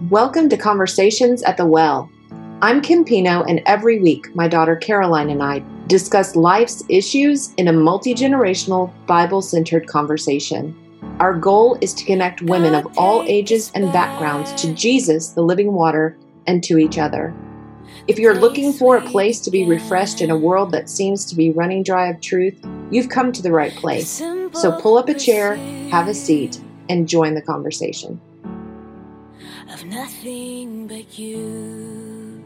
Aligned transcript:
Welcome 0.00 0.48
to 0.48 0.56
Conversations 0.56 1.44
at 1.44 1.56
the 1.56 1.64
Well. 1.64 2.10
I'm 2.60 2.82
Kim 2.82 3.04
Pino, 3.04 3.44
and 3.44 3.62
every 3.64 4.00
week 4.00 4.34
my 4.34 4.48
daughter 4.48 4.74
Caroline 4.74 5.30
and 5.30 5.40
I 5.40 5.62
discuss 5.86 6.34
life's 6.34 6.82
issues 6.88 7.54
in 7.54 7.68
a 7.68 7.72
multi 7.72 8.12
generational, 8.12 8.92
Bible 9.06 9.40
centered 9.40 9.86
conversation. 9.86 10.76
Our 11.20 11.32
goal 11.32 11.78
is 11.80 11.94
to 11.94 12.04
connect 12.04 12.42
women 12.42 12.74
of 12.74 12.98
all 12.98 13.22
ages 13.22 13.70
and 13.76 13.92
backgrounds 13.92 14.52
to 14.62 14.74
Jesus, 14.74 15.28
the 15.28 15.42
living 15.42 15.72
water, 15.72 16.18
and 16.48 16.60
to 16.64 16.76
each 16.78 16.98
other. 16.98 17.32
If 18.08 18.18
you're 18.18 18.34
looking 18.34 18.72
for 18.72 18.96
a 18.96 19.10
place 19.10 19.38
to 19.42 19.50
be 19.50 19.64
refreshed 19.64 20.20
in 20.20 20.28
a 20.28 20.36
world 20.36 20.72
that 20.72 20.90
seems 20.90 21.24
to 21.26 21.36
be 21.36 21.52
running 21.52 21.84
dry 21.84 22.08
of 22.08 22.20
truth, 22.20 22.58
you've 22.90 23.10
come 23.10 23.30
to 23.30 23.42
the 23.42 23.52
right 23.52 23.72
place. 23.76 24.10
So 24.54 24.72
pull 24.80 24.98
up 24.98 25.08
a 25.08 25.14
chair, 25.14 25.54
have 25.90 26.08
a 26.08 26.14
seat, 26.14 26.60
and 26.88 27.08
join 27.08 27.34
the 27.34 27.42
conversation. 27.42 28.20
Of 29.72 29.84
nothing 29.86 30.86
but 30.86 31.18
you. 31.18 32.44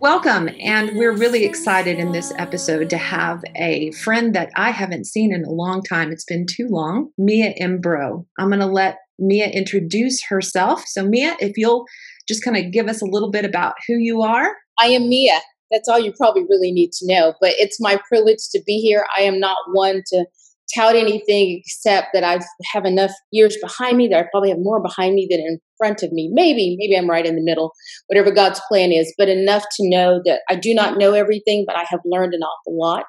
Welcome, 0.00 0.48
and 0.60 0.96
we're 0.96 1.12
really 1.12 1.44
excited 1.44 1.98
in 1.98 2.12
this 2.12 2.32
episode 2.38 2.88
to 2.90 2.96
have 2.96 3.42
a 3.54 3.92
friend 3.92 4.34
that 4.34 4.50
I 4.56 4.70
haven't 4.70 5.06
seen 5.06 5.32
in 5.32 5.44
a 5.44 5.50
long 5.50 5.82
time. 5.82 6.10
It's 6.10 6.24
been 6.24 6.46
too 6.46 6.68
long, 6.68 7.10
Mia 7.18 7.54
Imbro. 7.60 8.24
I'm 8.38 8.48
going 8.48 8.60
to 8.60 8.66
let 8.66 8.98
Mia 9.18 9.48
introduce 9.48 10.24
herself. 10.24 10.84
So, 10.86 11.04
Mia, 11.04 11.36
if 11.38 11.58
you'll 11.58 11.84
just 12.26 12.42
kind 12.42 12.56
of 12.56 12.72
give 12.72 12.88
us 12.88 13.02
a 13.02 13.06
little 13.06 13.30
bit 13.30 13.44
about 13.44 13.74
who 13.86 13.94
you 13.94 14.22
are. 14.22 14.56
I 14.78 14.86
am 14.86 15.08
Mia. 15.08 15.38
That's 15.70 15.88
all 15.88 15.98
you 15.98 16.12
probably 16.12 16.44
really 16.48 16.72
need 16.72 16.92
to 16.92 17.06
know. 17.06 17.34
But 17.40 17.52
it's 17.58 17.80
my 17.80 18.00
privilege 18.08 18.48
to 18.52 18.62
be 18.66 18.78
here. 18.78 19.06
I 19.16 19.22
am 19.22 19.38
not 19.38 19.58
one 19.72 20.02
to 20.08 20.26
tout 20.74 20.96
anything 20.96 21.62
except 21.64 22.08
that 22.12 22.24
I 22.24 22.40
have 22.72 22.84
enough 22.84 23.12
years 23.30 23.56
behind 23.62 23.96
me 23.96 24.08
that 24.08 24.18
I 24.18 24.24
probably 24.30 24.50
have 24.50 24.58
more 24.58 24.82
behind 24.82 25.14
me 25.14 25.26
than 25.30 25.40
in 25.40 25.58
front 25.78 26.02
of 26.02 26.12
me. 26.12 26.30
Maybe, 26.32 26.76
maybe 26.78 26.96
I'm 26.96 27.08
right 27.08 27.26
in 27.26 27.36
the 27.36 27.42
middle, 27.42 27.72
whatever 28.08 28.30
God's 28.30 28.60
plan 28.68 28.92
is, 28.92 29.12
but 29.16 29.28
enough 29.28 29.62
to 29.62 29.88
know 29.88 30.20
that 30.24 30.40
I 30.48 30.56
do 30.56 30.74
not 30.74 30.98
know 30.98 31.12
everything, 31.12 31.64
but 31.66 31.76
I 31.76 31.84
have 31.88 32.00
learned 32.04 32.34
an 32.34 32.40
awful 32.42 32.78
lot. 32.78 33.06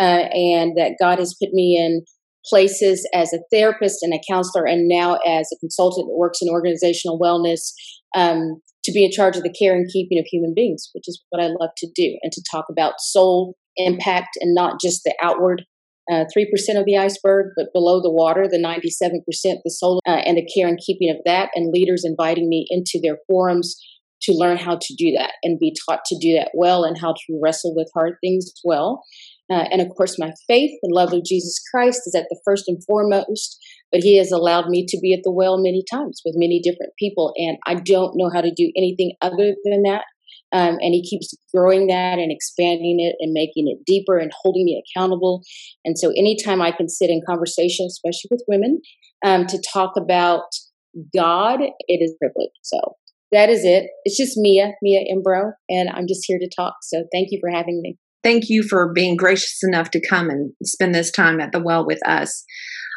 Uh, 0.00 0.26
and 0.32 0.72
that 0.74 0.96
God 0.98 1.18
has 1.18 1.36
put 1.40 1.52
me 1.52 1.76
in 1.78 2.02
places 2.46 3.08
as 3.14 3.32
a 3.32 3.40
therapist 3.52 3.98
and 4.02 4.14
a 4.14 4.20
counselor, 4.28 4.66
and 4.66 4.88
now 4.88 5.18
as 5.26 5.48
a 5.52 5.58
consultant 5.60 6.06
that 6.06 6.16
works 6.16 6.38
in 6.40 6.48
organizational 6.48 7.20
wellness 7.20 7.72
um, 8.16 8.60
to 8.84 8.92
be 8.92 9.04
in 9.04 9.10
charge 9.10 9.36
of 9.36 9.42
the 9.42 9.52
care 9.52 9.74
and 9.74 9.90
keeping 9.92 10.18
of 10.18 10.24
human 10.26 10.54
beings, 10.54 10.88
which 10.94 11.04
is 11.06 11.22
what 11.30 11.42
I 11.42 11.48
love 11.48 11.70
to 11.76 11.88
do, 11.94 12.18
and 12.22 12.32
to 12.32 12.42
talk 12.50 12.64
about 12.70 12.94
soul 13.00 13.54
impact 13.76 14.30
and 14.40 14.54
not 14.54 14.80
just 14.80 15.02
the 15.04 15.14
outward 15.22 15.64
uh, 16.12 16.24
3% 16.36 16.78
of 16.78 16.84
the 16.84 16.98
iceberg, 16.98 17.52
but 17.56 17.72
below 17.72 18.02
the 18.02 18.12
water, 18.12 18.46
the 18.46 18.58
97%, 18.58 19.22
the 19.64 19.70
soul, 19.70 20.00
uh, 20.06 20.10
and 20.26 20.36
the 20.36 20.46
care 20.54 20.68
and 20.68 20.78
keeping 20.84 21.10
of 21.10 21.16
that, 21.24 21.50
and 21.54 21.72
leaders 21.72 22.04
inviting 22.04 22.48
me 22.48 22.66
into 22.70 23.00
their 23.02 23.16
forums 23.26 23.76
to 24.22 24.32
learn 24.32 24.56
how 24.56 24.78
to 24.80 24.94
do 24.96 25.12
that 25.16 25.32
and 25.42 25.58
be 25.58 25.74
taught 25.88 26.04
to 26.06 26.18
do 26.20 26.34
that 26.34 26.50
well 26.54 26.84
and 26.84 26.96
how 26.98 27.12
to 27.12 27.40
wrestle 27.42 27.74
with 27.74 27.90
hard 27.94 28.14
things 28.20 28.52
well. 28.64 29.02
Uh, 29.50 29.64
and 29.70 29.82
of 29.82 29.88
course, 29.96 30.18
my 30.18 30.32
faith 30.46 30.70
and 30.82 30.92
love 30.92 31.12
of 31.12 31.24
Jesus 31.24 31.60
Christ 31.70 32.02
is 32.06 32.14
at 32.14 32.26
the 32.30 32.40
first 32.44 32.64
and 32.68 32.82
foremost, 32.84 33.58
but 33.90 34.00
He 34.00 34.16
has 34.18 34.30
allowed 34.30 34.68
me 34.68 34.86
to 34.88 34.98
be 35.00 35.12
at 35.12 35.20
the 35.24 35.32
well 35.32 35.58
many 35.58 35.82
times 35.90 36.22
with 36.24 36.34
many 36.36 36.60
different 36.62 36.92
people. 36.98 37.32
And 37.36 37.58
I 37.66 37.74
don't 37.74 38.14
know 38.16 38.30
how 38.32 38.40
to 38.40 38.52
do 38.54 38.70
anything 38.76 39.12
other 39.20 39.54
than 39.64 39.82
that. 39.82 40.04
Um, 40.52 40.76
and 40.80 40.94
He 40.94 41.06
keeps 41.08 41.34
growing 41.54 41.86
that 41.88 42.18
and 42.18 42.30
expanding 42.30 42.98
it 43.00 43.16
and 43.20 43.32
making 43.32 43.68
it 43.68 43.84
deeper 43.86 44.18
and 44.18 44.30
holding 44.42 44.64
me 44.64 44.82
accountable. 44.82 45.42
And 45.84 45.98
so, 45.98 46.10
anytime 46.10 46.60
I 46.60 46.72
can 46.72 46.88
sit 46.88 47.10
in 47.10 47.22
conversation, 47.28 47.86
especially 47.86 48.28
with 48.30 48.44
women, 48.48 48.80
um, 49.24 49.46
to 49.46 49.62
talk 49.72 49.92
about 49.96 50.42
God, 51.14 51.60
it 51.60 51.98
is 52.02 52.14
privilege. 52.20 52.52
So, 52.62 52.78
that 53.32 53.48
is 53.48 53.64
it. 53.64 53.86
It's 54.04 54.18
just 54.18 54.36
Mia, 54.36 54.72
Mia 54.82 55.00
Imbro, 55.12 55.52
and 55.68 55.88
I'm 55.88 56.06
just 56.06 56.24
here 56.26 56.38
to 56.38 56.50
talk. 56.54 56.74
So, 56.82 57.04
thank 57.12 57.28
you 57.30 57.38
for 57.40 57.50
having 57.50 57.80
me 57.82 57.96
thank 58.22 58.44
you 58.48 58.62
for 58.62 58.92
being 58.92 59.16
gracious 59.16 59.58
enough 59.62 59.90
to 59.90 60.08
come 60.08 60.30
and 60.30 60.52
spend 60.64 60.94
this 60.94 61.10
time 61.10 61.40
at 61.40 61.52
the 61.52 61.62
well 61.62 61.86
with 61.86 61.98
us. 62.06 62.44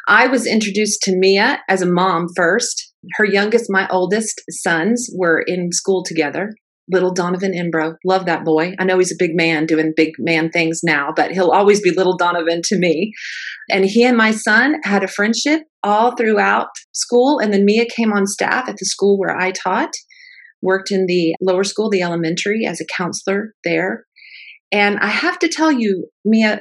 I 0.08 0.28
was 0.28 0.46
introduced 0.46 1.00
to 1.02 1.16
Mia 1.16 1.60
as 1.68 1.82
a 1.82 1.86
mom 1.86 2.28
first. 2.36 2.92
Her 3.14 3.24
youngest, 3.24 3.66
my 3.68 3.88
oldest 3.88 4.40
sons 4.50 5.10
were 5.14 5.42
in 5.46 5.72
school 5.72 6.04
together. 6.04 6.52
Little 6.90 7.12
Donovan 7.12 7.52
Imbro. 7.52 7.96
Love 8.04 8.26
that 8.26 8.44
boy. 8.44 8.74
I 8.78 8.84
know 8.84 8.98
he's 8.98 9.12
a 9.12 9.16
big 9.18 9.34
man 9.34 9.66
doing 9.66 9.92
big 9.96 10.12
man 10.18 10.50
things 10.50 10.80
now, 10.84 11.12
but 11.14 11.32
he'll 11.32 11.50
always 11.50 11.80
be 11.80 11.90
little 11.90 12.16
Donovan 12.16 12.60
to 12.66 12.78
me. 12.78 13.12
And 13.70 13.84
he 13.84 14.04
and 14.04 14.16
my 14.16 14.30
son 14.30 14.76
had 14.84 15.02
a 15.02 15.08
friendship 15.08 15.62
all 15.82 16.14
throughout 16.14 16.68
school. 16.92 17.38
And 17.38 17.52
then 17.52 17.64
Mia 17.64 17.86
came 17.86 18.12
on 18.12 18.26
staff 18.26 18.68
at 18.68 18.76
the 18.78 18.86
school 18.86 19.18
where 19.18 19.36
I 19.36 19.50
taught, 19.50 19.92
worked 20.62 20.90
in 20.90 21.06
the 21.06 21.34
lower 21.40 21.64
school, 21.64 21.90
the 21.90 22.02
elementary, 22.02 22.64
as 22.66 22.80
a 22.80 22.86
counselor 22.96 23.54
there. 23.64 24.04
And 24.70 24.98
I 24.98 25.08
have 25.08 25.38
to 25.40 25.48
tell 25.48 25.72
you, 25.72 26.06
Mia, 26.24 26.60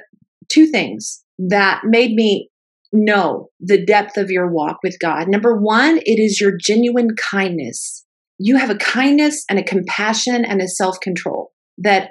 two 0.52 0.68
things 0.68 1.24
that 1.38 1.81
made 1.84 2.12
me 2.12 2.50
know 2.94 3.50
the 3.59 3.84
depth 3.84 4.18
of 4.18 4.31
your 4.31 4.50
walk 4.50 4.78
with 4.84 4.97
God. 5.00 5.28
Number 5.28 5.56
one, 5.56 5.97
it 5.97 6.19
is 6.19 6.40
your 6.40 6.53
genuine 6.58 7.09
kindness. 7.31 8.04
You 8.38 8.57
have 8.57 8.69
a 8.69 8.75
kindness 8.75 9.44
and 9.50 9.59
a 9.59 9.63
compassion 9.63 10.46
and 10.46 10.62
a 10.62 10.68
self 10.68 11.00
control 11.00 11.51
that 11.78 12.09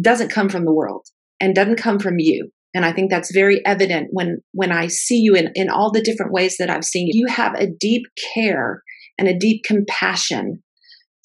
doesn't 0.00 0.30
come 0.30 0.48
from 0.48 0.64
the 0.64 0.74
world 0.74 1.06
and 1.40 1.54
doesn't 1.54 1.76
come 1.76 1.98
from 1.98 2.18
you. 2.18 2.50
And 2.74 2.84
I 2.84 2.92
think 2.92 3.10
that's 3.10 3.32
very 3.32 3.64
evident 3.64 4.08
when, 4.10 4.38
when 4.52 4.72
I 4.72 4.88
see 4.88 5.18
you 5.18 5.34
in, 5.34 5.50
in 5.54 5.70
all 5.70 5.90
the 5.90 6.02
different 6.02 6.32
ways 6.32 6.56
that 6.58 6.68
I've 6.68 6.84
seen 6.84 7.06
you. 7.06 7.26
You 7.26 7.32
have 7.32 7.54
a 7.54 7.66
deep 7.66 8.02
care 8.34 8.82
and 9.18 9.26
a 9.26 9.38
deep 9.38 9.64
compassion 9.64 10.62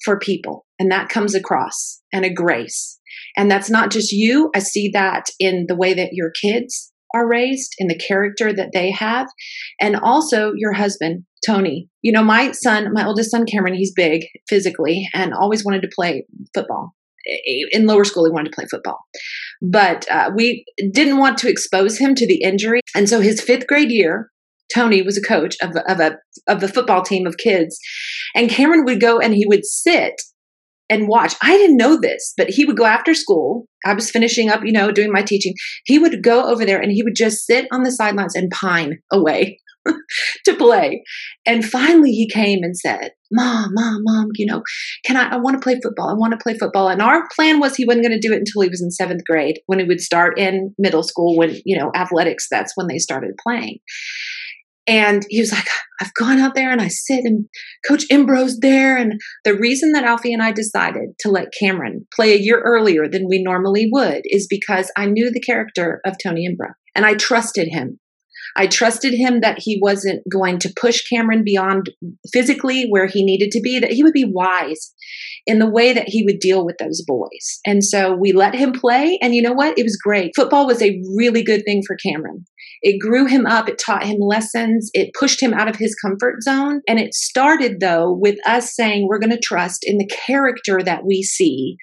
for 0.04 0.18
people, 0.18 0.66
and 0.78 0.90
that 0.90 1.08
comes 1.08 1.34
across, 1.34 2.02
and 2.12 2.24
a 2.24 2.32
grace. 2.32 2.98
And 3.36 3.50
that's 3.50 3.70
not 3.70 3.90
just 3.90 4.12
you. 4.12 4.50
I 4.54 4.58
see 4.58 4.90
that 4.92 5.26
in 5.38 5.66
the 5.68 5.76
way 5.76 5.94
that 5.94 6.10
your 6.12 6.30
kids 6.42 6.92
are 7.14 7.28
raised, 7.28 7.74
in 7.78 7.86
the 7.86 7.98
character 7.98 8.52
that 8.52 8.70
they 8.72 8.90
have, 8.90 9.28
and 9.80 9.96
also 9.96 10.52
your 10.56 10.72
husband, 10.72 11.24
Tony. 11.46 11.88
You 12.02 12.12
know, 12.12 12.22
my 12.22 12.52
son, 12.52 12.92
my 12.92 13.06
oldest 13.06 13.30
son, 13.30 13.46
Cameron, 13.46 13.74
he's 13.74 13.92
big 13.92 14.26
physically 14.48 15.08
and 15.14 15.32
always 15.32 15.64
wanted 15.64 15.82
to 15.82 15.90
play 15.94 16.26
football. 16.54 16.94
In 17.72 17.86
lower 17.86 18.04
school, 18.04 18.26
he 18.26 18.30
wanted 18.30 18.50
to 18.50 18.54
play 18.54 18.66
football, 18.70 18.98
but 19.62 20.06
uh, 20.10 20.30
we 20.36 20.66
didn't 20.92 21.16
want 21.16 21.38
to 21.38 21.48
expose 21.48 21.96
him 21.96 22.14
to 22.16 22.26
the 22.26 22.42
injury. 22.42 22.80
And 22.94 23.08
so, 23.08 23.20
his 23.20 23.40
fifth 23.40 23.66
grade 23.66 23.90
year, 23.90 24.28
Tony 24.74 25.00
was 25.00 25.16
a 25.16 25.22
coach 25.22 25.56
of, 25.62 25.74
of 25.88 26.00
a 26.00 26.18
of 26.48 26.60
the 26.60 26.68
football 26.68 27.00
team 27.00 27.26
of 27.26 27.38
kids, 27.38 27.78
and 28.34 28.50
Cameron 28.50 28.84
would 28.84 29.00
go 29.00 29.20
and 29.20 29.32
he 29.32 29.46
would 29.46 29.64
sit 29.64 30.20
and 30.90 31.08
watch. 31.08 31.34
I 31.42 31.56
didn't 31.56 31.78
know 31.78 31.98
this, 31.98 32.34
but 32.36 32.50
he 32.50 32.66
would 32.66 32.76
go 32.76 32.84
after 32.84 33.14
school. 33.14 33.64
I 33.86 33.94
was 33.94 34.10
finishing 34.10 34.50
up, 34.50 34.60
you 34.62 34.72
know, 34.72 34.92
doing 34.92 35.10
my 35.10 35.22
teaching. 35.22 35.54
He 35.86 35.98
would 35.98 36.22
go 36.22 36.44
over 36.44 36.66
there 36.66 36.78
and 36.78 36.92
he 36.92 37.02
would 37.02 37.16
just 37.16 37.46
sit 37.46 37.66
on 37.72 37.84
the 37.84 37.90
sidelines 37.90 38.34
and 38.34 38.50
pine 38.50 38.98
away 39.10 39.60
to 40.44 40.54
play. 40.56 41.02
And 41.46 41.64
finally 41.64 42.10
he 42.10 42.28
came 42.28 42.60
and 42.62 42.76
said, 42.76 43.12
Mom, 43.32 43.70
Mom, 43.72 44.00
Mom, 44.04 44.28
you 44.34 44.46
know, 44.46 44.62
can 45.04 45.16
I, 45.16 45.34
I 45.34 45.36
want 45.36 45.60
to 45.60 45.64
play 45.64 45.78
football. 45.82 46.08
I 46.08 46.14
want 46.14 46.32
to 46.32 46.42
play 46.42 46.56
football. 46.56 46.88
And 46.88 47.02
our 47.02 47.28
plan 47.34 47.60
was 47.60 47.74
he 47.74 47.84
wasn't 47.84 48.04
going 48.04 48.18
to 48.18 48.26
do 48.26 48.32
it 48.32 48.38
until 48.38 48.62
he 48.62 48.68
was 48.68 48.82
in 48.82 48.90
seventh 48.90 49.22
grade 49.26 49.58
when 49.66 49.78
he 49.78 49.84
would 49.84 50.00
start 50.00 50.38
in 50.38 50.74
middle 50.78 51.02
school 51.02 51.36
when, 51.36 51.56
you 51.64 51.78
know, 51.78 51.90
athletics, 51.94 52.46
that's 52.50 52.72
when 52.76 52.86
they 52.86 52.98
started 52.98 53.32
playing. 53.42 53.78
And 54.86 55.24
he 55.30 55.40
was 55.40 55.50
like, 55.50 55.66
I've 56.00 56.12
gone 56.14 56.38
out 56.38 56.54
there 56.54 56.70
and 56.70 56.80
I 56.80 56.88
sit 56.88 57.24
and 57.24 57.46
Coach 57.88 58.04
Imbro's 58.10 58.58
there. 58.58 58.96
And 58.96 59.14
the 59.44 59.54
reason 59.54 59.92
that 59.92 60.04
Alfie 60.04 60.34
and 60.34 60.42
I 60.42 60.52
decided 60.52 61.10
to 61.20 61.30
let 61.30 61.54
Cameron 61.58 62.06
play 62.14 62.34
a 62.34 62.38
year 62.38 62.60
earlier 62.60 63.08
than 63.08 63.26
we 63.26 63.42
normally 63.42 63.88
would 63.90 64.22
is 64.24 64.46
because 64.48 64.92
I 64.96 65.06
knew 65.06 65.30
the 65.30 65.40
character 65.40 66.00
of 66.04 66.16
Tony 66.22 66.46
Imbro 66.46 66.72
and 66.94 67.06
I 67.06 67.14
trusted 67.14 67.68
him. 67.70 67.98
I 68.56 68.66
trusted 68.66 69.14
him 69.14 69.40
that 69.40 69.58
he 69.58 69.78
wasn't 69.82 70.22
going 70.30 70.58
to 70.60 70.72
push 70.80 71.02
Cameron 71.08 71.42
beyond 71.44 71.90
physically 72.32 72.86
where 72.88 73.06
he 73.06 73.24
needed 73.24 73.50
to 73.52 73.60
be, 73.60 73.78
that 73.80 73.92
he 73.92 74.02
would 74.02 74.12
be 74.12 74.24
wise 74.24 74.94
in 75.46 75.58
the 75.58 75.70
way 75.70 75.92
that 75.92 76.08
he 76.08 76.24
would 76.24 76.38
deal 76.38 76.64
with 76.64 76.76
those 76.78 77.04
boys. 77.06 77.60
And 77.66 77.84
so 77.84 78.14
we 78.14 78.32
let 78.32 78.54
him 78.54 78.72
play. 78.72 79.18
And 79.20 79.34
you 79.34 79.42
know 79.42 79.52
what? 79.52 79.78
It 79.78 79.82
was 79.82 79.96
great. 79.96 80.32
Football 80.36 80.66
was 80.66 80.80
a 80.80 81.00
really 81.16 81.42
good 81.42 81.64
thing 81.64 81.82
for 81.86 81.96
Cameron. 81.96 82.44
It 82.82 83.00
grew 83.00 83.26
him 83.26 83.46
up, 83.46 83.66
it 83.66 83.78
taught 83.78 84.04
him 84.04 84.18
lessons, 84.20 84.90
it 84.92 85.14
pushed 85.18 85.42
him 85.42 85.54
out 85.54 85.68
of 85.68 85.76
his 85.76 85.94
comfort 85.94 86.42
zone. 86.42 86.82
And 86.86 86.98
it 87.00 87.14
started, 87.14 87.80
though, 87.80 88.12
with 88.12 88.36
us 88.46 88.74
saying 88.74 89.06
we're 89.08 89.18
going 89.18 89.30
to 89.30 89.40
trust 89.42 89.84
in 89.86 89.96
the 89.96 90.10
character 90.26 90.82
that 90.82 91.06
we 91.06 91.22
see 91.22 91.76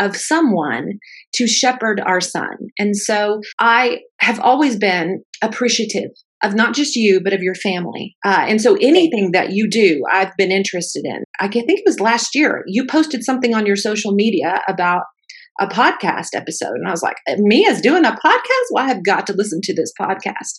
of 0.00 0.16
someone 0.16 0.98
to 1.36 1.46
shepherd 1.46 2.00
our 2.04 2.20
son. 2.20 2.56
And 2.78 2.96
so 2.96 3.40
I 3.58 4.00
have 4.20 4.40
always 4.40 4.76
been 4.76 5.22
appreciative 5.42 6.10
of 6.42 6.54
not 6.54 6.74
just 6.74 6.96
you, 6.96 7.20
but 7.22 7.32
of 7.32 7.42
your 7.42 7.54
family. 7.54 8.16
Uh, 8.24 8.44
and 8.46 8.60
so 8.60 8.76
anything 8.80 9.32
that 9.32 9.52
you 9.52 9.68
do, 9.70 10.02
I've 10.12 10.36
been 10.36 10.52
interested 10.52 11.04
in. 11.04 11.24
I 11.40 11.48
think 11.48 11.66
it 11.68 11.84
was 11.86 12.00
last 12.00 12.34
year, 12.34 12.62
you 12.66 12.86
posted 12.86 13.24
something 13.24 13.54
on 13.54 13.66
your 13.66 13.76
social 13.76 14.12
media 14.12 14.60
about 14.68 15.02
a 15.58 15.66
podcast 15.66 16.28
episode. 16.34 16.74
And 16.74 16.86
I 16.86 16.90
was 16.90 17.02
like, 17.02 17.16
Mia's 17.38 17.80
doing 17.80 18.04
a 18.04 18.12
podcast? 18.12 18.66
Well, 18.70 18.84
I 18.84 18.88
have 18.88 19.04
got 19.04 19.26
to 19.26 19.32
listen 19.32 19.60
to 19.62 19.74
this 19.74 19.92
podcast. 19.98 20.52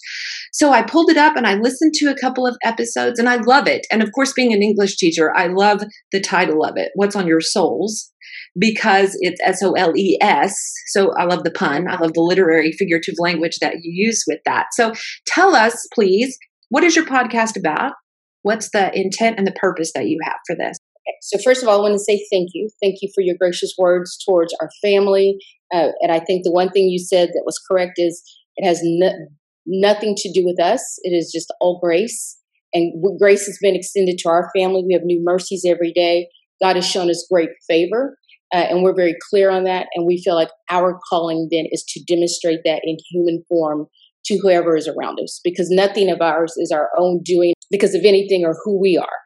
So 0.51 0.71
I 0.71 0.81
pulled 0.81 1.11
it 1.11 1.17
up 1.17 1.35
and 1.35 1.45
I 1.45 1.55
listened 1.55 1.93
to 1.95 2.07
a 2.07 2.19
couple 2.19 2.47
of 2.47 2.57
episodes 2.63 3.19
and 3.19 3.29
I 3.29 3.37
love 3.37 3.67
it. 3.67 3.85
And 3.91 4.01
of 4.01 4.11
course, 4.13 4.33
being 4.33 4.53
an 4.53 4.63
English 4.63 4.97
teacher, 4.97 5.31
I 5.35 5.47
love 5.47 5.83
the 6.11 6.21
title 6.21 6.63
of 6.63 6.73
it, 6.77 6.89
What's 6.95 7.15
on 7.15 7.27
Your 7.27 7.41
Souls, 7.41 8.11
because 8.57 9.17
it's 9.21 9.39
S 9.43 9.61
O 9.63 9.73
L 9.73 9.95
E 9.95 10.17
S. 10.21 10.55
So 10.87 11.13
I 11.17 11.25
love 11.25 11.43
the 11.43 11.51
pun. 11.51 11.87
I 11.87 11.97
love 11.97 12.13
the 12.13 12.21
literary 12.21 12.71
figurative 12.71 13.15
language 13.19 13.59
that 13.59 13.75
you 13.81 13.91
use 14.07 14.23
with 14.27 14.39
that. 14.45 14.67
So 14.73 14.93
tell 15.25 15.55
us, 15.55 15.87
please, 15.93 16.37
what 16.69 16.83
is 16.83 16.95
your 16.95 17.05
podcast 17.05 17.57
about? 17.57 17.93
What's 18.41 18.69
the 18.71 18.97
intent 18.97 19.37
and 19.37 19.47
the 19.47 19.53
purpose 19.53 19.91
that 19.93 20.07
you 20.07 20.19
have 20.23 20.37
for 20.45 20.55
this? 20.55 20.77
So, 21.21 21.37
first 21.43 21.63
of 21.63 21.69
all, 21.69 21.79
I 21.79 21.81
want 21.81 21.93
to 21.93 21.99
say 21.99 22.25
thank 22.31 22.49
you. 22.53 22.69
Thank 22.81 22.97
you 23.01 23.09
for 23.15 23.21
your 23.21 23.35
gracious 23.39 23.73
words 23.77 24.17
towards 24.25 24.53
our 24.61 24.69
family. 24.81 25.37
Uh, 25.73 25.89
and 26.01 26.11
I 26.11 26.19
think 26.19 26.43
the 26.43 26.51
one 26.51 26.69
thing 26.69 26.85
you 26.85 26.99
said 26.99 27.29
that 27.29 27.43
was 27.45 27.59
correct 27.69 27.93
is 27.97 28.21
it 28.55 28.65
has 28.65 28.79
no, 28.83 29.11
nothing 29.65 30.15
to 30.17 30.31
do 30.31 30.45
with 30.45 30.61
us, 30.61 30.81
it 31.03 31.11
is 31.11 31.31
just 31.33 31.53
all 31.59 31.79
grace. 31.81 32.37
And 32.73 32.93
grace 33.17 33.45
has 33.45 33.57
been 33.61 33.75
extended 33.75 34.17
to 34.19 34.29
our 34.29 34.51
family. 34.55 34.83
We 34.85 34.93
have 34.93 35.03
new 35.03 35.21
mercies 35.23 35.65
every 35.65 35.93
day. 35.93 36.27
God 36.61 36.75
has 36.75 36.85
shown 36.85 37.09
us 37.09 37.25
great 37.31 37.49
favor. 37.67 38.17
Uh, 38.53 38.65
and 38.69 38.83
we're 38.83 38.95
very 38.95 39.15
clear 39.29 39.49
on 39.49 39.65
that. 39.65 39.87
And 39.93 40.05
we 40.05 40.21
feel 40.23 40.35
like 40.35 40.49
our 40.69 40.99
calling 41.09 41.49
then 41.51 41.65
is 41.71 41.83
to 41.89 42.03
demonstrate 42.07 42.59
that 42.65 42.81
in 42.83 42.97
human 43.11 43.43
form 43.49 43.87
to 44.25 44.37
whoever 44.41 44.75
is 44.75 44.87
around 44.87 45.19
us 45.21 45.39
because 45.43 45.69
nothing 45.69 46.09
of 46.09 46.21
ours 46.21 46.53
is 46.57 46.71
our 46.71 46.89
own 46.97 47.21
doing 47.23 47.53
because 47.71 47.95
of 47.95 48.01
anything 48.03 48.43
or 48.45 48.55
who 48.63 48.79
we 48.79 48.97
are. 48.97 49.17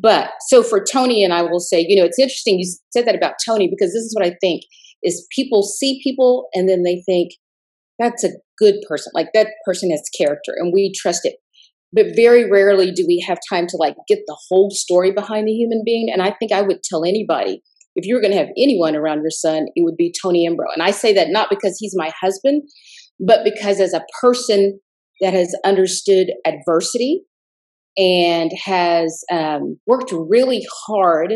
But 0.00 0.30
so 0.48 0.62
for 0.62 0.84
Tony 0.84 1.24
and 1.24 1.32
I 1.32 1.42
will 1.42 1.60
say, 1.60 1.84
you 1.86 1.96
know, 1.96 2.04
it's 2.04 2.18
interesting 2.18 2.58
you 2.58 2.72
said 2.90 3.06
that 3.06 3.16
about 3.16 3.34
Tony 3.44 3.68
because 3.68 3.92
this 3.92 4.02
is 4.02 4.14
what 4.14 4.26
I 4.26 4.34
think 4.40 4.62
is 5.02 5.26
people 5.34 5.62
see 5.62 6.00
people 6.02 6.48
and 6.54 6.68
then 6.68 6.82
they 6.82 7.02
think 7.04 7.32
that's 7.98 8.24
a 8.24 8.30
good 8.58 8.76
person. 8.88 9.12
Like 9.14 9.28
that 9.34 9.48
person 9.64 9.90
has 9.90 10.08
character 10.16 10.54
and 10.56 10.72
we 10.72 10.92
trust 10.96 11.20
it. 11.24 11.36
But 11.92 12.16
very 12.16 12.50
rarely 12.50 12.90
do 12.90 13.04
we 13.06 13.24
have 13.26 13.38
time 13.48 13.66
to 13.68 13.76
like 13.76 13.94
get 14.08 14.20
the 14.26 14.36
whole 14.48 14.70
story 14.70 15.12
behind 15.12 15.46
the 15.46 15.52
human 15.52 15.82
being. 15.84 16.10
And 16.12 16.22
I 16.22 16.32
think 16.32 16.50
I 16.50 16.62
would 16.62 16.82
tell 16.82 17.04
anybody 17.04 17.62
if 17.96 18.06
you 18.06 18.14
were 18.14 18.20
going 18.20 18.32
to 18.32 18.38
have 18.38 18.48
anyone 18.56 18.96
around 18.96 19.22
your 19.22 19.30
son, 19.30 19.66
it 19.74 19.84
would 19.84 19.96
be 19.96 20.12
Tony 20.22 20.48
Embro. 20.48 20.66
And 20.72 20.82
I 20.82 20.90
say 20.90 21.12
that 21.14 21.28
not 21.30 21.50
because 21.50 21.76
he's 21.78 21.94
my 21.96 22.12
husband, 22.20 22.62
but 23.20 23.44
because 23.44 23.80
as 23.80 23.94
a 23.94 24.04
person 24.20 24.80
that 25.20 25.32
has 25.32 25.54
understood 25.64 26.28
adversity 26.44 27.22
and 27.96 28.50
has 28.64 29.22
um, 29.30 29.78
worked 29.86 30.12
really 30.12 30.66
hard 30.86 31.34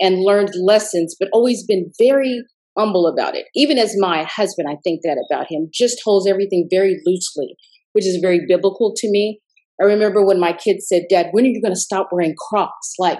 and 0.00 0.20
learned 0.20 0.50
lessons, 0.60 1.14
but 1.18 1.28
always 1.32 1.64
been 1.64 1.92
very 1.98 2.42
humble 2.76 3.06
about 3.06 3.36
it. 3.36 3.46
Even 3.54 3.78
as 3.78 3.94
my 3.98 4.24
husband, 4.24 4.68
I 4.68 4.76
think 4.82 5.00
that 5.04 5.24
about 5.30 5.46
him, 5.48 5.68
just 5.72 6.00
holds 6.04 6.28
everything 6.28 6.68
very 6.70 7.00
loosely, 7.06 7.54
which 7.92 8.06
is 8.06 8.18
very 8.20 8.40
biblical 8.48 8.92
to 8.96 9.10
me. 9.10 9.40
I 9.80 9.84
remember 9.84 10.24
when 10.24 10.40
my 10.40 10.52
kids 10.52 10.86
said, 10.88 11.04
Dad, 11.08 11.28
when 11.32 11.44
are 11.44 11.48
you 11.48 11.62
going 11.62 11.74
to 11.74 11.80
stop 11.80 12.08
wearing 12.10 12.34
Crocs? 12.36 12.94
Like, 12.98 13.18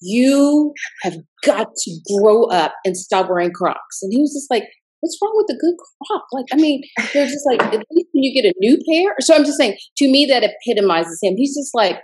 you 0.00 0.72
have 1.02 1.16
got 1.44 1.68
to 1.74 2.00
grow 2.14 2.44
up 2.44 2.74
and 2.84 2.96
stop 2.96 3.28
wearing 3.28 3.52
Crocs. 3.52 4.02
And 4.02 4.12
he 4.12 4.20
was 4.20 4.32
just 4.32 4.50
like, 4.50 4.64
what's 5.00 5.18
wrong 5.22 5.32
with 5.36 5.56
a 5.56 5.60
good 5.60 5.74
croc? 6.06 6.22
Like, 6.32 6.46
I 6.52 6.56
mean, 6.56 6.82
they're 7.12 7.26
just 7.26 7.46
like, 7.46 7.62
at 7.62 7.84
least 7.90 8.08
when 8.12 8.24
you 8.24 8.34
get 8.34 8.48
a 8.48 8.54
new 8.58 8.78
pair. 8.88 9.14
So 9.20 9.34
I'm 9.34 9.44
just 9.44 9.58
saying, 9.58 9.76
to 9.98 10.08
me, 10.10 10.26
that 10.26 10.42
epitomizes 10.44 11.18
him. 11.22 11.34
He's 11.36 11.54
just 11.54 11.74
like, 11.74 12.00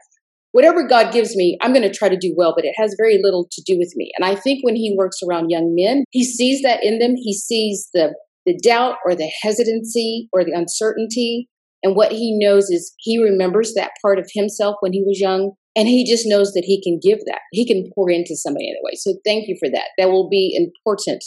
whatever 0.52 0.86
God 0.86 1.12
gives 1.12 1.34
me, 1.34 1.58
I'm 1.60 1.72
going 1.72 1.82
to 1.82 1.92
try 1.92 2.08
to 2.08 2.16
do 2.16 2.32
well, 2.36 2.52
but 2.54 2.64
it 2.64 2.74
has 2.76 2.94
very 2.96 3.18
little 3.20 3.48
to 3.50 3.62
do 3.66 3.76
with 3.78 3.92
me. 3.96 4.12
And 4.16 4.24
I 4.24 4.36
think 4.36 4.64
when 4.64 4.76
he 4.76 4.94
works 4.96 5.18
around 5.28 5.50
young 5.50 5.74
men, 5.74 6.04
he 6.10 6.24
sees 6.24 6.62
that 6.62 6.84
in 6.84 7.00
them. 7.00 7.14
He 7.16 7.34
sees 7.34 7.88
the, 7.92 8.14
the 8.46 8.56
doubt 8.62 8.96
or 9.04 9.16
the 9.16 9.30
hesitancy 9.42 10.28
or 10.32 10.44
the 10.44 10.52
uncertainty. 10.52 11.48
And 11.82 11.96
what 11.96 12.12
he 12.12 12.38
knows 12.38 12.70
is 12.70 12.94
he 12.98 13.20
remembers 13.20 13.74
that 13.74 13.90
part 14.00 14.18
of 14.18 14.30
himself 14.32 14.76
when 14.80 14.92
he 14.92 15.02
was 15.02 15.20
young. 15.20 15.52
And 15.76 15.88
he 15.88 16.08
just 16.08 16.24
knows 16.26 16.52
that 16.52 16.64
he 16.64 16.80
can 16.82 17.00
give 17.02 17.18
that. 17.26 17.40
He 17.52 17.66
can 17.66 17.90
pour 17.94 18.10
into 18.10 18.36
somebody 18.36 18.68
in 18.68 18.76
a 18.76 18.84
way. 18.84 18.92
So 18.94 19.14
thank 19.24 19.48
you 19.48 19.56
for 19.58 19.68
that. 19.68 19.88
That 19.98 20.10
will 20.10 20.28
be 20.28 20.54
important 20.56 21.24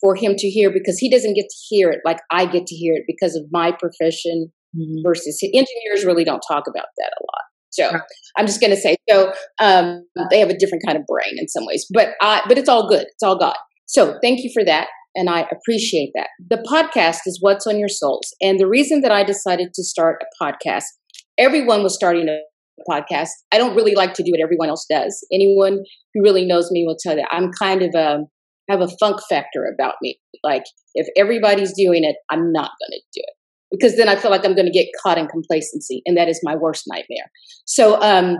for 0.00 0.16
him 0.16 0.34
to 0.36 0.48
hear 0.48 0.70
because 0.72 0.98
he 0.98 1.10
doesn't 1.10 1.34
get 1.34 1.44
to 1.48 1.56
hear 1.68 1.90
it 1.90 2.00
like 2.04 2.18
I 2.30 2.46
get 2.46 2.66
to 2.66 2.74
hear 2.74 2.94
it 2.94 3.04
because 3.06 3.36
of 3.36 3.44
my 3.52 3.70
profession 3.70 4.50
mm-hmm. 4.76 5.02
versus 5.06 5.38
engineers 5.42 6.04
really 6.04 6.24
don't 6.24 6.42
talk 6.48 6.64
about 6.66 6.86
that 6.98 7.12
a 7.20 7.22
lot. 7.22 7.42
So 7.70 7.90
right. 7.90 8.02
I'm 8.36 8.46
just 8.46 8.60
going 8.60 8.72
to 8.72 8.76
say 8.76 8.96
so 9.08 9.32
um, 9.60 10.04
they 10.30 10.40
have 10.40 10.50
a 10.50 10.58
different 10.58 10.84
kind 10.86 10.98
of 10.98 11.06
brain 11.06 11.34
in 11.38 11.48
some 11.48 11.64
ways, 11.64 11.86
but 11.92 12.10
I, 12.20 12.42
but 12.48 12.58
it's 12.58 12.68
all 12.68 12.88
good. 12.88 13.02
It's 13.02 13.22
all 13.22 13.38
God. 13.38 13.56
So 13.86 14.18
thank 14.22 14.42
you 14.42 14.50
for 14.52 14.64
that. 14.64 14.88
And 15.14 15.28
I 15.28 15.46
appreciate 15.50 16.10
that. 16.14 16.28
The 16.50 16.62
podcast 16.68 17.20
is 17.26 17.38
What's 17.40 17.66
on 17.66 17.78
Your 17.78 17.88
Souls. 17.88 18.34
And 18.40 18.58
the 18.58 18.66
reason 18.66 19.02
that 19.02 19.12
I 19.12 19.24
decided 19.24 19.74
to 19.74 19.84
start 19.84 20.22
a 20.22 20.44
podcast, 20.44 20.84
everyone 21.38 21.82
was 21.82 21.94
starting 21.94 22.28
a 22.28 22.40
podcast. 22.88 23.28
I 23.52 23.58
don't 23.58 23.76
really 23.76 23.94
like 23.94 24.14
to 24.14 24.22
do 24.22 24.32
what 24.32 24.40
everyone 24.40 24.68
else 24.68 24.86
does. 24.88 25.26
Anyone 25.32 25.82
who 26.14 26.22
really 26.22 26.44
knows 26.44 26.70
me 26.70 26.84
will 26.86 26.96
tell 27.00 27.16
you 27.16 27.24
I'm 27.30 27.50
kind 27.58 27.82
of 27.82 27.94
a 27.94 28.20
have 28.70 28.80
a 28.80 28.88
funk 29.00 29.20
factor 29.28 29.70
about 29.72 29.96
me. 30.02 30.18
Like 30.42 30.64
if 30.94 31.06
everybody's 31.16 31.72
doing 31.74 32.04
it, 32.04 32.16
I'm 32.30 32.52
not 32.52 32.70
going 32.80 32.92
to 32.92 33.00
do 33.14 33.22
it 33.22 33.34
because 33.70 33.96
then 33.96 34.08
I 34.08 34.16
feel 34.16 34.30
like 34.30 34.44
I'm 34.44 34.54
going 34.54 34.70
to 34.70 34.72
get 34.72 34.88
caught 35.02 35.18
in 35.18 35.26
complacency, 35.26 36.02
and 36.06 36.16
that 36.16 36.28
is 36.28 36.40
my 36.42 36.54
worst 36.54 36.84
nightmare. 36.86 37.30
So 37.64 38.00
um, 38.00 38.36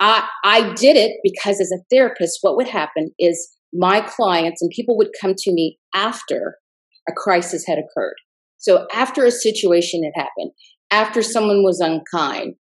I 0.00 0.28
I 0.44 0.72
did 0.74 0.96
it 0.96 1.16
because 1.22 1.60
as 1.60 1.72
a 1.72 1.82
therapist, 1.90 2.38
what 2.42 2.56
would 2.56 2.68
happen 2.68 3.10
is 3.18 3.56
my 3.72 4.00
clients 4.00 4.62
and 4.62 4.70
people 4.70 4.96
would 4.96 5.10
come 5.20 5.34
to 5.36 5.52
me 5.52 5.78
after 5.94 6.56
a 7.08 7.12
crisis 7.12 7.64
had 7.66 7.78
occurred. 7.78 8.14
So 8.58 8.86
after 8.94 9.24
a 9.24 9.30
situation 9.30 10.04
had 10.04 10.12
happened, 10.14 10.52
after 10.90 11.22
someone 11.22 11.62
was 11.62 11.80
unkind, 11.80 12.54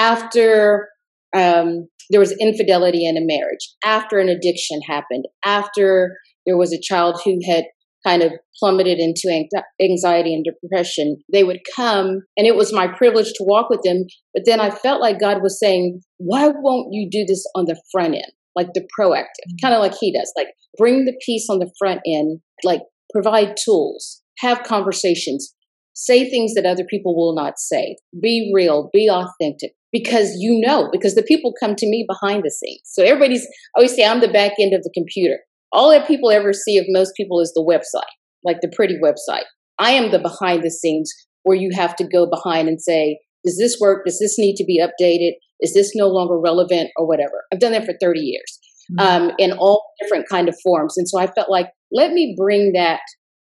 after 0.00 0.88
um, 1.36 1.86
there 2.08 2.20
was 2.20 2.34
infidelity 2.40 3.06
in 3.06 3.18
a 3.18 3.20
marriage, 3.20 3.74
after 3.84 4.18
an 4.18 4.28
addiction 4.28 4.80
happened, 4.80 5.26
after 5.44 6.16
there 6.46 6.56
was 6.56 6.72
a 6.72 6.80
child 6.80 7.20
who 7.22 7.38
had 7.46 7.64
kind 8.06 8.22
of 8.22 8.32
plummeted 8.58 8.98
into 8.98 9.46
anxiety 9.80 10.34
and 10.34 10.44
depression, 10.44 11.18
they 11.30 11.44
would 11.44 11.60
come 11.76 12.22
and 12.34 12.46
it 12.46 12.56
was 12.56 12.72
my 12.72 12.88
privilege 12.88 13.28
to 13.34 13.44
walk 13.44 13.68
with 13.68 13.82
them. 13.84 14.04
But 14.32 14.44
then 14.46 14.58
I 14.58 14.70
felt 14.70 15.02
like 15.02 15.20
God 15.20 15.42
was 15.42 15.60
saying, 15.60 16.00
why 16.16 16.48
won't 16.48 16.88
you 16.92 17.08
do 17.10 17.26
this 17.26 17.44
on 17.54 17.66
the 17.66 17.80
front 17.92 18.14
end? 18.14 18.32
Like 18.56 18.68
the 18.72 18.88
proactive, 18.98 19.26
mm-hmm. 19.48 19.56
kind 19.62 19.74
of 19.74 19.80
like 19.80 19.94
He 20.00 20.12
does, 20.12 20.32
like 20.34 20.48
bring 20.78 21.04
the 21.04 21.16
peace 21.24 21.46
on 21.50 21.58
the 21.58 21.70
front 21.78 22.00
end, 22.06 22.40
like 22.64 22.80
provide 23.12 23.54
tools, 23.62 24.22
have 24.38 24.62
conversations, 24.62 25.54
say 25.92 26.28
things 26.28 26.54
that 26.54 26.64
other 26.64 26.84
people 26.88 27.14
will 27.14 27.34
not 27.34 27.58
say, 27.58 27.96
be 28.20 28.50
real, 28.54 28.88
be 28.92 29.10
authentic. 29.10 29.72
Because 29.92 30.36
you 30.38 30.60
know, 30.64 30.88
because 30.92 31.14
the 31.16 31.22
people 31.22 31.52
come 31.58 31.74
to 31.76 31.86
me 31.86 32.06
behind 32.08 32.44
the 32.44 32.50
scenes. 32.50 32.82
So 32.84 33.02
everybody's 33.02 33.44
I 33.76 33.78
always 33.80 33.94
say 33.94 34.04
I'm 34.04 34.20
the 34.20 34.28
back 34.28 34.52
end 34.58 34.72
of 34.72 34.82
the 34.82 34.90
computer 34.94 35.38
all 35.72 35.90
that 35.90 36.06
people 36.06 36.30
ever 36.30 36.52
see 36.52 36.78
of 36.78 36.84
most 36.88 37.14
people 37.16 37.40
is 37.40 37.52
the 37.54 37.62
website, 37.62 38.10
like 38.44 38.60
the 38.60 38.72
pretty 38.74 38.98
website. 39.02 39.44
I 39.78 39.90
am 39.92 40.10
the 40.10 40.18
behind 40.18 40.62
the 40.62 40.70
scenes 40.70 41.12
where 41.42 41.56
you 41.56 41.70
have 41.74 41.96
to 41.96 42.04
go 42.06 42.28
behind 42.28 42.68
and 42.68 42.80
say, 42.80 43.18
does 43.44 43.56
this 43.56 43.78
work? 43.80 44.04
Does 44.04 44.18
this 44.18 44.38
need 44.38 44.56
to 44.56 44.64
be 44.64 44.80
updated? 44.80 45.32
Is 45.60 45.74
this 45.74 45.92
no 45.94 46.08
longer 46.08 46.38
relevant 46.38 46.90
or 46.96 47.06
whatever? 47.06 47.44
I've 47.52 47.60
done 47.60 47.72
that 47.72 47.86
for 47.86 47.94
30 48.00 48.20
years 48.20 48.58
mm-hmm. 48.92 49.24
um, 49.24 49.32
in 49.38 49.52
all 49.52 49.84
different 50.02 50.28
kind 50.28 50.48
of 50.48 50.56
forms. 50.62 50.98
And 50.98 51.08
so 51.08 51.18
I 51.18 51.28
felt 51.28 51.50
like, 51.50 51.68
let 51.92 52.12
me 52.12 52.34
bring 52.36 52.72
that 52.74 53.00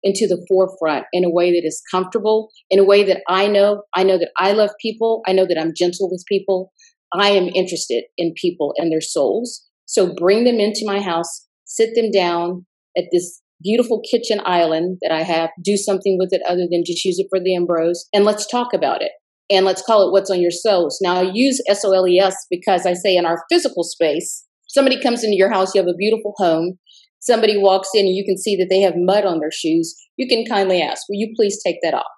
into 0.02 0.26
the 0.26 0.44
forefront 0.48 1.04
in 1.12 1.24
a 1.24 1.30
way 1.30 1.50
that 1.50 1.66
is 1.66 1.82
comfortable, 1.90 2.50
in 2.70 2.78
a 2.78 2.84
way 2.84 3.04
that 3.04 3.22
I 3.28 3.46
know. 3.46 3.82
I 3.94 4.02
know 4.02 4.18
that 4.18 4.30
I 4.38 4.52
love 4.52 4.70
people. 4.80 5.22
I 5.26 5.32
know 5.32 5.46
that 5.46 5.58
I'm 5.60 5.72
gentle 5.76 6.10
with 6.10 6.24
people. 6.28 6.72
I 7.14 7.30
am 7.30 7.48
interested 7.48 8.04
in 8.16 8.34
people 8.40 8.72
and 8.76 8.90
their 8.90 9.00
souls. 9.00 9.66
So 9.86 10.14
bring 10.14 10.44
them 10.44 10.58
into 10.58 10.82
my 10.84 11.00
house, 11.00 11.46
sit 11.64 11.90
them 11.94 12.10
down 12.10 12.66
at 12.96 13.04
this 13.12 13.40
beautiful 13.62 14.02
kitchen 14.10 14.40
island 14.44 14.98
that 15.02 15.12
I 15.12 15.22
have, 15.22 15.50
do 15.62 15.76
something 15.76 16.16
with 16.18 16.32
it 16.32 16.42
other 16.48 16.66
than 16.70 16.82
just 16.84 17.04
use 17.04 17.18
it 17.18 17.26
for 17.30 17.38
the 17.38 17.56
Embros, 17.56 17.98
and 18.12 18.24
let's 18.24 18.46
talk 18.46 18.72
about 18.74 19.02
it. 19.02 19.12
And 19.50 19.66
let's 19.66 19.82
call 19.82 20.08
it 20.08 20.12
what's 20.12 20.30
on 20.30 20.40
your 20.40 20.50
souls. 20.50 20.98
Now, 21.02 21.16
I 21.16 21.30
use 21.32 21.60
S 21.68 21.84
O 21.84 21.92
L 21.92 22.08
E 22.08 22.18
S 22.18 22.34
because 22.48 22.86
I 22.86 22.94
say 22.94 23.16
in 23.16 23.26
our 23.26 23.44
physical 23.50 23.84
space, 23.84 24.46
somebody 24.68 25.00
comes 25.00 25.22
into 25.22 25.36
your 25.36 25.52
house, 25.52 25.74
you 25.74 25.80
have 25.80 25.88
a 25.88 25.96
beautiful 25.96 26.32
home, 26.38 26.78
somebody 27.22 27.56
walks 27.56 27.88
in 27.94 28.04
and 28.04 28.14
you 28.14 28.24
can 28.24 28.36
see 28.36 28.56
that 28.56 28.66
they 28.68 28.80
have 28.80 28.94
mud 28.96 29.24
on 29.24 29.38
their 29.38 29.50
shoes, 29.52 29.94
you 30.16 30.28
can 30.28 30.44
kindly 30.44 30.82
ask, 30.82 31.02
Will 31.08 31.18
you 31.18 31.32
please 31.34 31.60
take 31.64 31.76
that 31.82 31.94
off? 31.94 32.10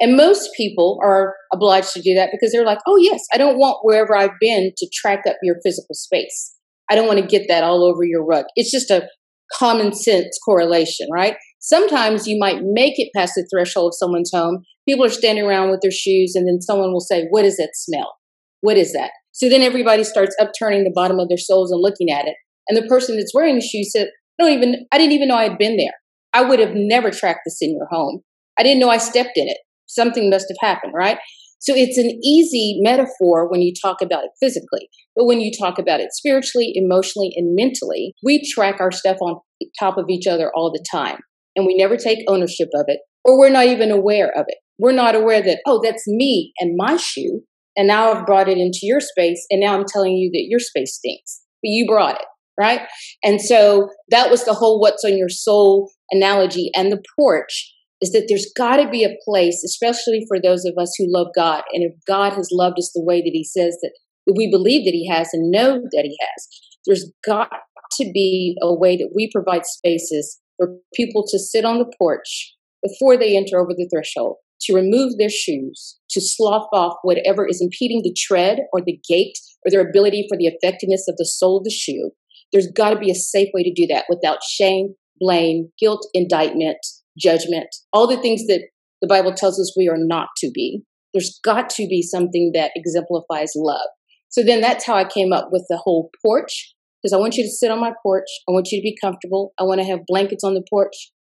And 0.00 0.16
most 0.16 0.50
people 0.56 0.98
are 1.02 1.34
obliged 1.52 1.92
to 1.92 2.02
do 2.02 2.14
that 2.14 2.30
because 2.32 2.52
they're 2.52 2.66
like, 2.66 2.80
Oh, 2.86 2.96
yes, 2.96 3.24
I 3.32 3.38
don't 3.38 3.58
want 3.58 3.78
wherever 3.82 4.16
I've 4.16 4.38
been 4.40 4.72
to 4.76 4.90
track 4.92 5.20
up 5.28 5.36
your 5.42 5.56
physical 5.62 5.94
space. 5.94 6.54
I 6.90 6.94
don't 6.94 7.06
want 7.06 7.20
to 7.20 7.26
get 7.26 7.46
that 7.48 7.64
all 7.64 7.84
over 7.84 8.04
your 8.04 8.24
rug. 8.24 8.44
It's 8.56 8.70
just 8.70 8.90
a 8.90 9.08
common 9.52 9.92
sense 9.92 10.38
correlation, 10.44 11.08
right? 11.12 11.36
Sometimes 11.60 12.26
you 12.26 12.38
might 12.38 12.60
make 12.62 12.94
it 12.96 13.10
past 13.14 13.32
the 13.36 13.46
threshold 13.52 13.90
of 13.90 13.96
someone's 13.98 14.30
home. 14.32 14.62
People 14.88 15.04
are 15.04 15.10
standing 15.10 15.44
around 15.44 15.70
with 15.70 15.80
their 15.82 15.90
shoes, 15.90 16.34
and 16.34 16.46
then 16.46 16.60
someone 16.60 16.92
will 16.92 17.00
say, 17.00 17.26
What 17.30 17.44
is 17.44 17.56
that 17.56 17.70
smell? 17.74 18.14
What 18.60 18.76
is 18.76 18.92
that? 18.92 19.10
So 19.32 19.48
then 19.48 19.62
everybody 19.62 20.02
starts 20.04 20.34
upturning 20.40 20.84
the 20.84 20.92
bottom 20.94 21.18
of 21.18 21.28
their 21.28 21.36
soles 21.36 21.70
and 21.70 21.82
looking 21.82 22.10
at 22.10 22.26
it. 22.26 22.36
And 22.68 22.76
the 22.76 22.88
person 22.88 23.16
that's 23.16 23.34
wearing 23.34 23.56
the 23.56 23.60
shoes 23.60 23.92
said, 23.92 24.08
don't 24.38 24.52
even, 24.52 24.86
I 24.92 24.98
didn't 24.98 25.12
even 25.12 25.28
know 25.28 25.36
I 25.36 25.48
had 25.48 25.58
been 25.58 25.76
there. 25.76 25.94
I 26.32 26.42
would 26.42 26.58
have 26.58 26.74
never 26.74 27.10
tracked 27.10 27.40
this 27.46 27.58
in 27.60 27.74
your 27.74 27.86
home. 27.90 28.20
I 28.58 28.62
didn't 28.62 28.80
know 28.80 28.90
I 28.90 28.98
stepped 28.98 29.36
in 29.36 29.48
it. 29.48 29.58
Something 29.86 30.28
must 30.28 30.46
have 30.48 30.68
happened, 30.68 30.92
right? 30.94 31.18
So 31.58 31.74
it's 31.74 31.96
an 31.96 32.18
easy 32.22 32.78
metaphor 32.82 33.48
when 33.50 33.62
you 33.62 33.72
talk 33.82 34.02
about 34.02 34.24
it 34.24 34.30
physically. 34.40 34.88
But 35.14 35.24
when 35.24 35.40
you 35.40 35.50
talk 35.58 35.78
about 35.78 36.00
it 36.00 36.12
spiritually, 36.12 36.72
emotionally, 36.74 37.32
and 37.34 37.54
mentally, 37.54 38.14
we 38.22 38.46
track 38.46 38.80
our 38.80 38.92
stuff 38.92 39.16
on 39.20 39.40
top 39.78 39.96
of 39.96 40.06
each 40.10 40.26
other 40.26 40.52
all 40.54 40.70
the 40.70 40.84
time. 40.90 41.18
And 41.54 41.66
we 41.66 41.76
never 41.76 41.96
take 41.96 42.24
ownership 42.28 42.68
of 42.74 42.84
it, 42.88 43.00
or 43.24 43.38
we're 43.38 43.48
not 43.48 43.66
even 43.66 43.90
aware 43.90 44.30
of 44.36 44.44
it. 44.48 44.58
We're 44.78 44.92
not 44.92 45.14
aware 45.14 45.40
that, 45.42 45.60
oh, 45.66 45.80
that's 45.82 46.06
me 46.06 46.52
and 46.60 46.76
my 46.76 46.98
shoe. 46.98 47.40
And 47.76 47.88
now 47.88 48.12
I've 48.12 48.26
brought 48.26 48.48
it 48.48 48.58
into 48.58 48.80
your 48.82 49.00
space. 49.00 49.46
And 49.50 49.60
now 49.60 49.74
I'm 49.74 49.86
telling 49.86 50.12
you 50.12 50.30
that 50.32 50.46
your 50.48 50.60
space 50.60 50.96
stinks. 50.96 51.40
But 51.62 51.70
you 51.70 51.86
brought 51.86 52.16
it, 52.16 52.26
right? 52.58 52.82
And 53.22 53.40
so 53.40 53.88
that 54.10 54.30
was 54.30 54.44
the 54.44 54.54
whole 54.54 54.80
what's 54.80 55.04
on 55.04 55.16
your 55.16 55.28
soul 55.28 55.90
analogy. 56.10 56.70
And 56.74 56.90
the 56.90 57.02
porch 57.18 57.72
is 58.00 58.12
that 58.12 58.26
there's 58.28 58.50
got 58.56 58.76
to 58.76 58.88
be 58.88 59.04
a 59.04 59.16
place, 59.24 59.62
especially 59.64 60.24
for 60.28 60.38
those 60.40 60.64
of 60.64 60.74
us 60.78 60.94
who 60.98 61.06
love 61.08 61.28
God. 61.34 61.62
And 61.72 61.82
if 61.82 61.92
God 62.06 62.32
has 62.34 62.48
loved 62.52 62.78
us 62.78 62.92
the 62.94 63.02
way 63.02 63.20
that 63.20 63.30
He 63.32 63.44
says 63.44 63.78
that 63.82 63.92
we 64.34 64.50
believe 64.50 64.84
that 64.84 64.92
He 64.92 65.08
has 65.08 65.30
and 65.32 65.50
know 65.50 65.80
that 65.80 66.04
He 66.04 66.16
has, 66.20 66.48
there's 66.86 67.10
got 67.24 67.48
to 67.92 68.10
be 68.12 68.56
a 68.62 68.74
way 68.74 68.96
that 68.96 69.12
we 69.14 69.30
provide 69.32 69.64
spaces 69.64 70.40
for 70.56 70.76
people 70.94 71.24
to 71.28 71.38
sit 71.38 71.64
on 71.64 71.78
the 71.78 71.90
porch 71.98 72.54
before 72.82 73.16
they 73.16 73.36
enter 73.36 73.58
over 73.58 73.72
the 73.72 73.88
threshold, 73.92 74.36
to 74.60 74.74
remove 74.74 75.16
their 75.18 75.30
shoes, 75.30 75.98
to 76.10 76.20
slough 76.20 76.66
off 76.72 76.94
whatever 77.02 77.46
is 77.46 77.60
impeding 77.60 78.02
the 78.02 78.14
tread 78.16 78.60
or 78.72 78.80
the 78.84 78.98
gait 79.08 79.38
or 79.64 79.70
their 79.70 79.86
ability 79.86 80.26
for 80.28 80.36
the 80.36 80.46
effectiveness 80.46 81.06
of 81.08 81.16
the 81.16 81.24
sole 81.24 81.58
of 81.58 81.64
the 81.64 81.70
shoe. 81.70 82.10
There's 82.52 82.68
got 82.74 82.90
to 82.90 82.98
be 82.98 83.10
a 83.10 83.14
safe 83.14 83.48
way 83.52 83.62
to 83.62 83.72
do 83.74 83.86
that 83.88 84.04
without 84.08 84.38
shame, 84.42 84.94
blame, 85.18 85.70
guilt, 85.78 86.06
indictment, 86.14 86.78
judgment, 87.18 87.68
all 87.92 88.06
the 88.06 88.20
things 88.20 88.46
that 88.46 88.68
the 89.02 89.08
Bible 89.08 89.34
tells 89.34 89.60
us 89.60 89.74
we 89.76 89.88
are 89.88 89.98
not 89.98 90.28
to 90.38 90.50
be. 90.52 90.82
There's 91.12 91.38
got 91.44 91.70
to 91.70 91.86
be 91.88 92.02
something 92.02 92.52
that 92.54 92.72
exemplifies 92.74 93.52
love. 93.56 93.88
So 94.28 94.42
then 94.42 94.60
that's 94.60 94.86
how 94.86 94.94
I 94.94 95.04
came 95.04 95.32
up 95.32 95.48
with 95.50 95.64
the 95.68 95.76
whole 95.76 96.10
porch, 96.24 96.74
because 97.02 97.12
I 97.12 97.18
want 97.18 97.36
you 97.36 97.44
to 97.44 97.50
sit 97.50 97.70
on 97.70 97.80
my 97.80 97.92
porch. 98.02 98.26
I 98.48 98.52
want 98.52 98.70
you 98.70 98.78
to 98.78 98.82
be 98.82 98.96
comfortable. 99.00 99.52
I 99.58 99.64
want 99.64 99.80
to 99.80 99.86
have 99.86 100.00
blankets 100.06 100.44
on 100.44 100.54
the 100.54 100.64
porch. 100.68 100.94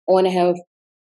I 0.08 0.12
want 0.12 0.26
to 0.26 0.32
have 0.32 0.56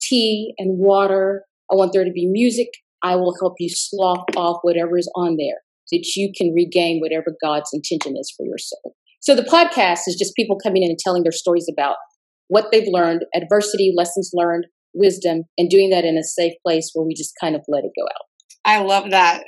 tea 0.02 0.54
and 0.58 0.80
water. 0.80 1.44
I 1.72 1.76
want 1.76 1.94
there 1.94 2.06
to 2.06 2.12
be 2.12 2.28
music. 2.28 2.70
I 3.04 3.16
will 3.16 3.36
help 3.40 3.56
you 3.60 3.70
slough 3.70 4.24
off 4.36 4.60
whatever 4.62 4.98
is 4.98 5.12
on 5.16 5.38
there 5.38 5.62
so 5.86 5.98
that 5.98 6.16
you 6.16 6.32
can 6.36 6.54
regain 6.54 7.00
whatever 7.00 7.36
God's 7.44 7.70
intention 7.74 8.16
is 8.18 8.34
for 8.36 8.46
your 8.46 8.58
soul. 8.58 8.96
So 9.24 9.36
the 9.36 9.44
podcast 9.44 10.02
is 10.08 10.18
just 10.20 10.36
people 10.36 10.58
coming 10.62 10.84
in 10.84 10.90
and 10.90 11.00
telling 11.00 11.24
their 11.24 11.32
stories 11.32 11.70
about 11.72 11.96
what 12.50 12.72
they've 12.72 12.88
learned, 12.88 13.24
adversity, 13.34 13.94
lessons 13.96 14.32
learned, 14.34 14.68
wisdom, 14.94 15.44
and 15.58 15.70
doing 15.70 15.90
that 15.92 16.04
in 16.04 16.18
a 16.18 16.24
safe 16.24 16.54
place 16.66 16.92
where 16.94 17.06
we 17.06 17.14
just 17.14 17.32
kind 17.42 17.56
of 17.56 17.62
let 17.70 17.86
it 17.86 17.92
go 17.98 18.04
out. 18.04 18.26
I 18.66 18.84
love 18.84 19.12
that. 19.12 19.44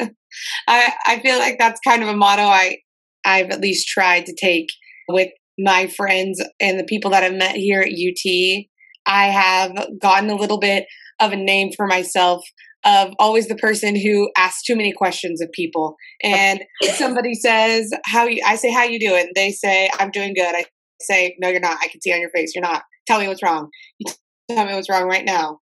I 0.68 0.94
I 1.06 1.20
feel 1.20 1.38
like 1.38 1.58
that's 1.60 1.80
kind 1.86 2.02
of 2.02 2.08
a 2.08 2.16
motto 2.16 2.44
I 2.44 2.78
I've 3.26 3.50
at 3.50 3.60
least 3.60 3.90
tried 3.90 4.26
to 4.28 4.36
take 4.36 4.68
with 5.10 5.30
my 5.60 5.88
friends 5.88 6.42
and 6.62 6.80
the 6.80 6.86
people 6.86 7.12
that 7.12 7.24
I've 7.24 7.34
met 7.34 7.56
here 7.56 7.82
at 7.82 7.90
UT. 7.90 8.66
I 9.06 9.26
have 9.28 9.72
gotten 10.02 10.30
a 10.30 10.36
little 10.36 10.60
bit 10.60 10.86
of 11.20 11.34
a 11.34 11.38
name 11.38 11.72
for 11.76 11.86
myself 11.86 12.44
of 12.86 13.14
always 13.20 13.48
the 13.48 13.56
person 13.56 13.96
who 13.96 14.30
asks 14.38 14.64
too 14.64 14.76
many 14.76 14.94
questions 14.94 15.42
of 15.42 15.52
people. 15.52 15.96
And 16.24 16.64
somebody 16.94 17.34
says, 17.34 17.92
How 18.06 18.26
you 18.26 18.42
I 18.46 18.56
say, 18.56 18.72
How 18.72 18.84
you 18.84 19.00
doing? 19.00 19.32
They 19.36 19.52
say, 19.52 19.90
I'm 20.00 20.12
doing 20.12 20.34
good. 20.34 20.56
I 20.56 20.66
say, 21.02 21.36
No, 21.40 21.50
you're 21.50 21.60
not. 21.60 21.80
I 21.82 21.88
can 21.88 22.02
see 22.02 22.14
on 22.14 22.22
your 22.22 22.30
face, 22.30 22.54
you're 22.56 22.62
not. 22.62 22.84
Tell 23.08 23.20
me 23.20 23.28
what's 23.28 23.44
wrong. 23.44 23.70
You 24.00 24.14
tell 24.50 24.66
me 24.66 24.74
what's 24.74 24.90
wrong 24.90 25.08
right 25.08 25.26
now. 25.26 25.60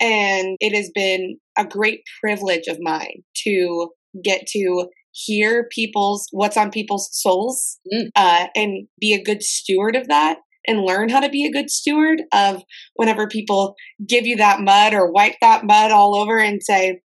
And 0.00 0.56
it 0.60 0.74
has 0.74 0.90
been 0.94 1.38
a 1.56 1.64
great 1.64 2.00
privilege 2.20 2.66
of 2.66 2.78
mine 2.80 3.22
to 3.44 3.90
get 4.24 4.46
to 4.48 4.88
hear 5.12 5.68
people's 5.70 6.26
what's 6.32 6.56
on 6.56 6.70
people's 6.70 7.08
souls 7.12 7.78
mm. 7.92 8.08
uh, 8.16 8.46
and 8.56 8.88
be 8.98 9.12
a 9.12 9.22
good 9.22 9.42
steward 9.42 9.94
of 9.94 10.08
that 10.08 10.38
and 10.66 10.82
learn 10.82 11.08
how 11.08 11.20
to 11.20 11.28
be 11.28 11.44
a 11.44 11.52
good 11.52 11.70
steward 11.70 12.22
of 12.32 12.62
whenever 12.94 13.26
people 13.26 13.74
give 14.06 14.26
you 14.26 14.36
that 14.36 14.60
mud 14.60 14.94
or 14.94 15.10
wipe 15.10 15.34
that 15.40 15.64
mud 15.64 15.90
all 15.90 16.14
over 16.16 16.38
and 16.38 16.62
say 16.62 17.00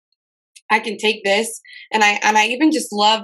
i 0.72 0.80
can 0.80 0.98
take 0.98 1.24
this. 1.24 1.62
And 1.92 2.04
i 2.04 2.20
and 2.24 2.38
i 2.38 2.48
even 2.48 2.72
just 2.72 2.90
love 2.92 3.24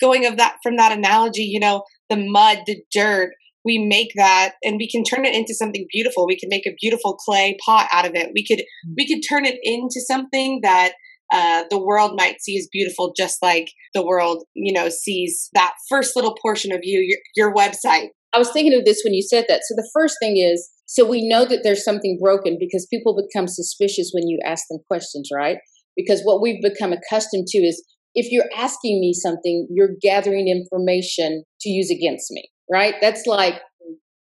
going 0.00 0.26
of 0.26 0.36
that 0.36 0.56
from 0.62 0.76
that 0.76 0.96
analogy 0.96 1.42
you 1.42 1.60
know 1.60 1.82
the 2.10 2.16
mud 2.16 2.58
the 2.66 2.82
dirt 2.92 3.30
we 3.64 3.78
make 3.78 4.12
that 4.16 4.54
and 4.64 4.76
we 4.78 4.90
can 4.90 5.04
turn 5.04 5.24
it 5.24 5.34
into 5.34 5.54
something 5.54 5.86
beautiful. 5.90 6.26
We 6.26 6.38
can 6.38 6.48
make 6.48 6.66
a 6.66 6.74
beautiful 6.80 7.14
clay 7.14 7.56
pot 7.64 7.88
out 7.92 8.06
of 8.06 8.14
it. 8.14 8.30
We 8.34 8.44
could 8.44 8.58
mm. 8.58 8.94
we 8.96 9.06
could 9.06 9.22
turn 9.28 9.44
it 9.44 9.58
into 9.62 10.00
something 10.00 10.60
that 10.62 10.94
uh, 11.32 11.64
the 11.70 11.78
world 11.78 12.12
might 12.14 12.42
see 12.42 12.58
as 12.58 12.68
beautiful 12.70 13.14
just 13.16 13.40
like 13.42 13.68
the 13.94 14.04
world 14.04 14.44
you 14.54 14.72
know 14.72 14.88
sees 14.88 15.48
that 15.54 15.72
first 15.88 16.14
little 16.14 16.36
portion 16.42 16.72
of 16.72 16.80
you 16.82 17.00
your, 17.00 17.18
your 17.34 17.54
website 17.54 18.08
i 18.34 18.38
was 18.38 18.50
thinking 18.52 18.76
of 18.76 18.84
this 18.84 19.02
when 19.04 19.14
you 19.14 19.22
said 19.22 19.44
that 19.48 19.62
so 19.64 19.74
the 19.74 19.90
first 19.94 20.16
thing 20.20 20.36
is 20.36 20.70
so 20.86 21.08
we 21.08 21.26
know 21.26 21.44
that 21.44 21.60
there's 21.62 21.84
something 21.84 22.18
broken 22.20 22.56
because 22.58 22.86
people 22.90 23.16
become 23.16 23.46
suspicious 23.48 24.10
when 24.12 24.28
you 24.28 24.38
ask 24.44 24.64
them 24.70 24.78
questions 24.88 25.28
right 25.34 25.58
because 25.96 26.22
what 26.22 26.40
we've 26.40 26.62
become 26.62 26.92
accustomed 26.92 27.46
to 27.46 27.58
is 27.58 27.84
if 28.14 28.30
you're 28.30 28.50
asking 28.56 29.00
me 29.00 29.12
something 29.12 29.66
you're 29.70 29.96
gathering 30.00 30.48
information 30.48 31.44
to 31.60 31.68
use 31.68 31.90
against 31.90 32.30
me 32.30 32.48
right? 32.72 32.94
That's 33.00 33.26
like 33.26 33.60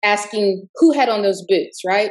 asking 0.04 0.68
who 0.76 0.92
had 0.92 1.08
on 1.08 1.22
those 1.22 1.44
boots, 1.48 1.80
right? 1.86 2.10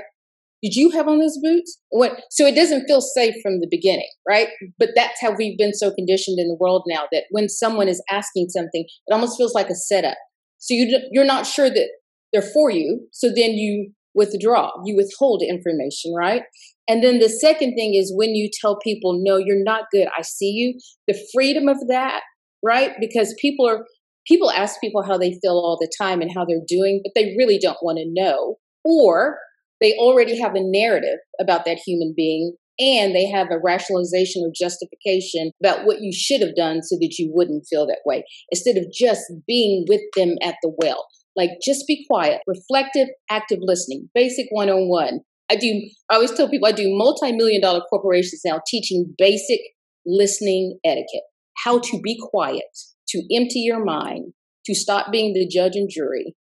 Did 0.64 0.76
you 0.76 0.92
have 0.92 1.08
on 1.08 1.20
those 1.20 1.40
boots? 1.42 1.80
What? 1.90 2.22
So 2.30 2.46
it 2.46 2.56
doesn't 2.56 2.86
feel 2.86 3.02
safe 3.02 3.36
from 3.42 3.60
the 3.60 3.68
beginning, 3.70 4.10
right? 4.28 4.48
But 4.78 4.90
that's 4.96 5.20
how 5.20 5.32
we've 5.32 5.58
been 5.58 5.74
so 5.74 5.92
conditioned 5.92 6.40
in 6.40 6.48
the 6.48 6.58
world 6.60 6.84
now 6.88 7.04
that 7.12 7.24
when 7.32 7.50
someone 7.50 7.88
is 7.88 8.02
asking 8.12 8.50
something, 8.50 8.86
it 8.86 9.14
almost 9.14 9.38
feels 9.38 9.56
like 9.56 9.70
a 9.70 9.76
setup. 9.76 10.18
So 10.62 10.74
you 10.76 11.00
you're 11.12 11.26
not 11.26 11.46
sure 11.46 11.70
that 11.70 11.90
they're 12.32 12.42
for 12.42 12.70
you, 12.72 13.08
so 13.12 13.28
then 13.28 13.52
you 13.52 13.92
withdraw, 14.14 14.72
you 14.86 14.96
withhold 14.96 15.42
information, 15.42 16.14
right? 16.18 16.44
And 16.88 17.04
then 17.04 17.20
the 17.20 17.30
second 17.30 17.76
thing 17.76 17.96
is 17.96 18.14
when 18.16 18.36
you 18.36 18.50
tell 18.62 18.78
people, 18.80 19.20
no, 19.24 19.38
you're 19.38 19.64
not 19.64 19.86
good, 19.92 20.08
I 20.18 20.22
see 20.22 20.52
you, 20.52 20.80
the 21.08 21.20
freedom 21.34 21.68
of 21.68 21.78
that, 21.88 22.22
right? 22.64 22.92
Because 23.00 23.36
people 23.42 23.68
are 23.68 23.86
people 24.28 24.52
ask 24.52 24.80
people 24.80 25.04
how 25.04 25.18
they 25.18 25.38
feel 25.42 25.54
all 25.54 25.78
the 25.80 25.92
time 25.98 26.22
and 26.22 26.32
how 26.34 26.46
they're 26.46 26.66
doing, 26.68 27.02
but 27.04 27.14
they 27.16 27.34
really 27.38 27.58
don't 27.58 27.78
want 27.82 27.98
to 27.98 28.06
know. 28.08 28.58
Or 28.84 29.40
they 29.80 29.94
already 29.94 30.40
have 30.40 30.54
a 30.54 30.62
narrative 30.62 31.18
about 31.40 31.66
that 31.66 31.80
human 31.86 32.14
being 32.16 32.56
and 32.82 33.16
they 33.16 33.30
have 33.30 33.48
a 33.52 33.60
rationalization 33.64 34.42
or 34.44 34.52
justification 34.54 35.52
about 35.64 35.86
what 35.86 36.02
you 36.02 36.12
should 36.12 36.42
have 36.42 36.56
done 36.56 36.82
so 36.82 36.98
that 37.00 37.16
you 37.20 37.32
wouldn't 37.32 37.68
feel 37.70 37.86
that 37.86 38.02
way 38.06 38.24
instead 38.52 38.76
of 38.76 38.92
just 38.92 39.22
being 39.48 39.86
with 39.88 40.02
them 40.16 40.36
at 40.42 40.56
the 40.64 40.74
well. 40.78 41.06
Like, 41.36 41.52
just 41.64 41.88
be 41.88 42.06
quiet, 42.10 42.42
reflective, 42.48 43.08
active 43.30 43.60
listening, 43.62 44.10
basic 44.14 44.48
one 44.50 44.70
on 44.70 44.90
one. 44.90 45.20
I 45.50 45.56
do, 45.56 45.88
I 46.10 46.16
always 46.16 46.32
tell 46.32 46.50
people 46.50 46.68
I 46.68 46.72
do 46.72 46.88
multi 46.90 47.32
million 47.32 47.62
dollar 47.62 47.82
corporations 47.90 48.42
now 48.44 48.62
teaching 48.68 49.14
basic 49.18 49.60
listening 50.06 50.80
etiquette, 50.84 51.24
how 51.64 51.80
to 51.80 52.02
be 52.02 52.20
quiet 52.20 52.64
to 53.10 53.22
empty 53.34 53.60
your 53.60 53.84
mind, 53.84 54.34
to 54.66 54.74
stop 54.74 55.12
being 55.12 55.34
the 55.34 55.48
judge 55.48 55.76
and 55.76 55.90
jury, 55.90 56.36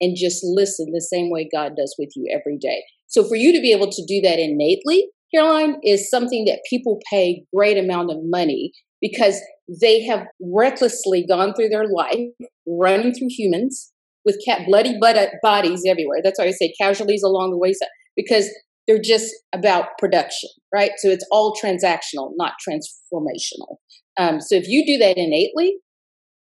and 0.00 0.16
just 0.16 0.42
listen 0.42 0.92
the 0.92 1.00
same 1.00 1.30
way 1.30 1.48
God 1.50 1.76
does 1.76 1.94
with 1.98 2.10
you 2.16 2.26
every 2.34 2.58
day. 2.58 2.82
So 3.06 3.22
for 3.22 3.36
you 3.36 3.52
to 3.52 3.60
be 3.60 3.72
able 3.72 3.90
to 3.90 4.04
do 4.06 4.20
that 4.22 4.38
innately, 4.38 5.08
Caroline, 5.34 5.76
is 5.82 6.08
something 6.08 6.44
that 6.44 6.60
people 6.68 7.00
pay 7.10 7.44
great 7.54 7.76
amount 7.76 8.10
of 8.10 8.18
money 8.22 8.72
because 9.00 9.40
they 9.80 10.02
have 10.04 10.26
recklessly 10.40 11.26
gone 11.26 11.54
through 11.54 11.68
their 11.68 11.86
life 11.88 12.28
running 12.66 13.12
through 13.12 13.28
humans 13.30 13.92
with 14.24 14.40
cat 14.46 14.62
bloody 14.66 14.98
bodies 15.42 15.82
everywhere. 15.86 16.20
That's 16.22 16.38
why 16.38 16.46
I 16.46 16.50
say 16.50 16.72
casualties 16.80 17.22
along 17.22 17.50
the 17.50 17.58
wayside 17.58 17.88
because 18.16 18.48
they're 18.86 19.00
just 19.02 19.34
about 19.52 19.98
production, 19.98 20.50
right? 20.72 20.92
So 20.98 21.08
it's 21.08 21.26
all 21.30 21.54
transactional, 21.62 22.32
not 22.36 22.54
transformational. 22.66 23.76
Um, 24.16 24.40
so 24.40 24.54
if 24.54 24.68
you 24.68 24.86
do 24.86 24.98
that 24.98 25.16
innately, 25.16 25.78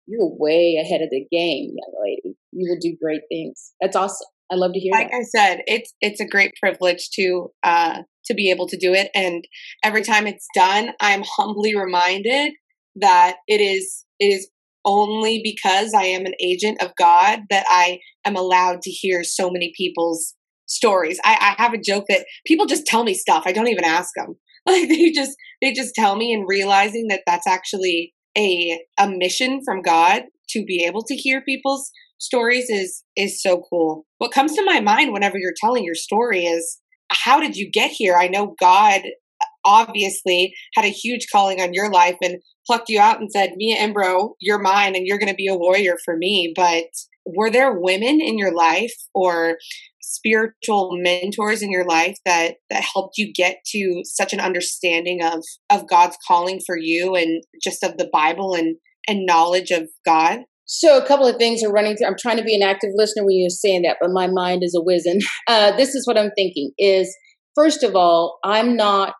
you're 0.07 0.28
way 0.38 0.78
ahead 0.81 1.02
of 1.02 1.11
the 1.11 1.26
game, 1.33 1.75
young 1.75 2.02
lady. 2.02 2.37
You 2.52 2.71
will 2.71 2.78
do 2.81 2.97
great 3.00 3.23
things. 3.28 3.73
That's 3.81 3.97
awesome. 3.97 4.28
I 4.50 4.55
love 4.55 4.73
to 4.73 4.81
hear. 4.81 4.93
Like 4.93 5.11
that. 5.11 5.17
I 5.17 5.23
said, 5.23 5.61
it's 5.67 5.93
it's 6.00 6.21
a 6.21 6.26
great 6.26 6.53
privilege 6.61 7.11
to 7.15 7.49
uh, 7.62 8.03
to 8.26 8.35
be 8.35 8.50
able 8.50 8.69
to 8.69 8.76
do 8.76 8.93
it, 8.93 9.11
and 9.15 9.45
every 9.83 10.03
time 10.03 10.26
it's 10.26 10.47
done, 10.55 10.91
I'm 11.00 11.25
humbly 11.25 11.76
reminded 11.76 12.53
that 12.97 13.37
it 13.49 13.61
is 13.61 14.05
it 14.19 14.26
is 14.26 14.49
only 14.85 15.41
because 15.43 15.93
I 15.95 16.05
am 16.05 16.26
an 16.26 16.35
agent 16.41 16.81
of 16.81 16.93
God 16.97 17.41
that 17.50 17.67
I 17.69 17.99
am 18.25 18.37
allowed 18.37 18.83
to 18.83 18.91
hear 18.91 19.25
so 19.25 19.50
many 19.50 19.73
people's 19.76 20.35
stories. 20.67 21.19
I, 21.25 21.57
I 21.59 21.62
have 21.62 21.75
a 21.75 21.81
joke 21.81 22.05
that 22.09 22.25
people 22.47 22.67
just 22.67 22.87
tell 22.87 23.03
me 23.03 23.15
stuff. 23.15 23.43
I 23.47 23.53
don't 23.53 23.69
even 23.69 23.85
ask 23.85 24.11
them. 24.17 24.37
Like 24.69 24.88
they 24.88 25.12
just 25.12 25.37
they 25.62 25.73
just 25.73 25.95
tell 25.95 26.17
me, 26.17 26.33
and 26.33 26.45
realizing 26.45 27.07
that 27.11 27.21
that's 27.25 27.47
actually 27.47 28.12
a 28.37 28.81
a 28.99 29.09
mission 29.09 29.61
from 29.65 29.81
God 29.81 30.25
to 30.50 30.65
be 30.65 30.85
able 30.85 31.05
to 31.05 31.15
hear 31.15 31.41
people's 31.41 31.93
stories 32.18 32.68
is 32.68 33.02
is 33.16 33.42
so 33.42 33.62
cool. 33.70 34.06
What 34.18 34.32
comes 34.32 34.54
to 34.54 34.64
my 34.64 34.80
mind 34.80 35.12
whenever 35.12 35.38
you're 35.38 35.54
telling 35.61 35.85
your 35.85 35.94
story 35.94 36.44
is 36.44 36.78
how 37.11 37.40
did 37.40 37.56
you 37.56 37.70
get 37.70 37.90
here? 37.90 38.16
I 38.16 38.28
know 38.28 38.54
God 38.61 39.02
uh, 39.04 39.46
obviously 39.64 40.54
had 40.75 40.85
a 40.85 40.88
huge 40.88 41.26
calling 41.30 41.61
on 41.61 41.75
your 41.75 41.90
life 41.90 42.16
and 42.23 42.37
plucked 42.66 42.88
you 42.88 43.00
out 43.00 43.20
and 43.20 43.30
said, 43.30 43.52
Mia 43.56 43.76
Embro, 43.76 44.30
you're 44.40 44.61
mine 44.61 44.96
and 44.96 45.06
you're 45.06 45.18
going 45.18 45.30
to 45.30 45.35
be 45.35 45.49
a 45.49 45.56
warrior 45.56 45.96
for 46.04 46.16
me. 46.16 46.52
But 46.54 46.87
were 47.25 47.50
there 47.50 47.73
women 47.73 48.20
in 48.20 48.38
your 48.38 48.54
life 48.54 48.94
or 49.14 49.58
spiritual 50.00 50.90
mentors 50.92 51.62
in 51.62 51.70
your 51.70 51.85
life 51.85 52.16
that 52.25 52.56
that 52.70 52.85
helped 52.94 53.18
you 53.18 53.32
get 53.32 53.58
to 53.66 54.02
such 54.04 54.32
an 54.32 54.40
understanding 54.40 55.23
of 55.23 55.44
of 55.70 55.88
God's 55.88 56.16
calling 56.26 56.61
for 56.64 56.76
you 56.78 57.14
and 57.14 57.42
just 57.62 57.82
of 57.82 57.96
the 57.99 58.08
Bible 58.12 58.54
and 58.54 58.76
and 59.08 59.26
knowledge 59.26 59.70
of 59.70 59.88
God? 60.04 60.40
So 60.66 60.99
a 60.99 61.06
couple 61.06 61.26
of 61.26 61.37
things 61.37 61.62
are 61.62 61.73
running 61.73 61.96
through. 61.96 62.08
I'm 62.08 62.16
trying 62.18 62.37
to 62.38 62.44
be 62.44 62.54
an 62.54 62.62
active 62.62 62.90
listener 62.94 63.25
when 63.25 63.37
you're 63.37 63.50
saying 63.50 63.82
that, 63.82 63.99
but 64.00 64.11
my 64.11 64.26
mind 64.26 64.62
is 64.62 64.75
a 64.76 64.82
whizzing. 64.82 65.20
Uh, 65.49 65.76
this 65.76 65.94
is 65.94 66.06
what 66.06 66.18
I'm 66.18 66.32
thinking: 66.37 66.73
is 66.76 67.16
first 67.54 67.85
of 67.85 67.94
all, 67.94 68.38
I'm 68.44 68.76
not. 68.76 69.14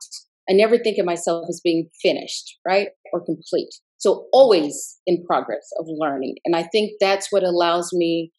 I 0.50 0.52
never 0.52 0.76
think 0.76 0.98
of 0.98 1.06
myself 1.06 1.46
as 1.48 1.60
being 1.62 1.88
finished, 2.02 2.58
right, 2.66 2.88
or 3.12 3.24
complete. 3.24 3.68
So 3.98 4.26
always 4.32 4.98
in 5.06 5.24
progress 5.24 5.68
of 5.78 5.86
learning, 5.88 6.34
and 6.44 6.56
I 6.56 6.64
think 6.64 6.92
that's 7.00 7.30
what 7.30 7.44
allows 7.44 7.90
me 7.92 8.32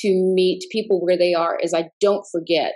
to 0.00 0.08
meet 0.34 0.64
people 0.72 1.00
where 1.00 1.16
they 1.16 1.32
are. 1.32 1.58
Is 1.62 1.74
I 1.74 1.90
don't 2.00 2.24
forget, 2.32 2.72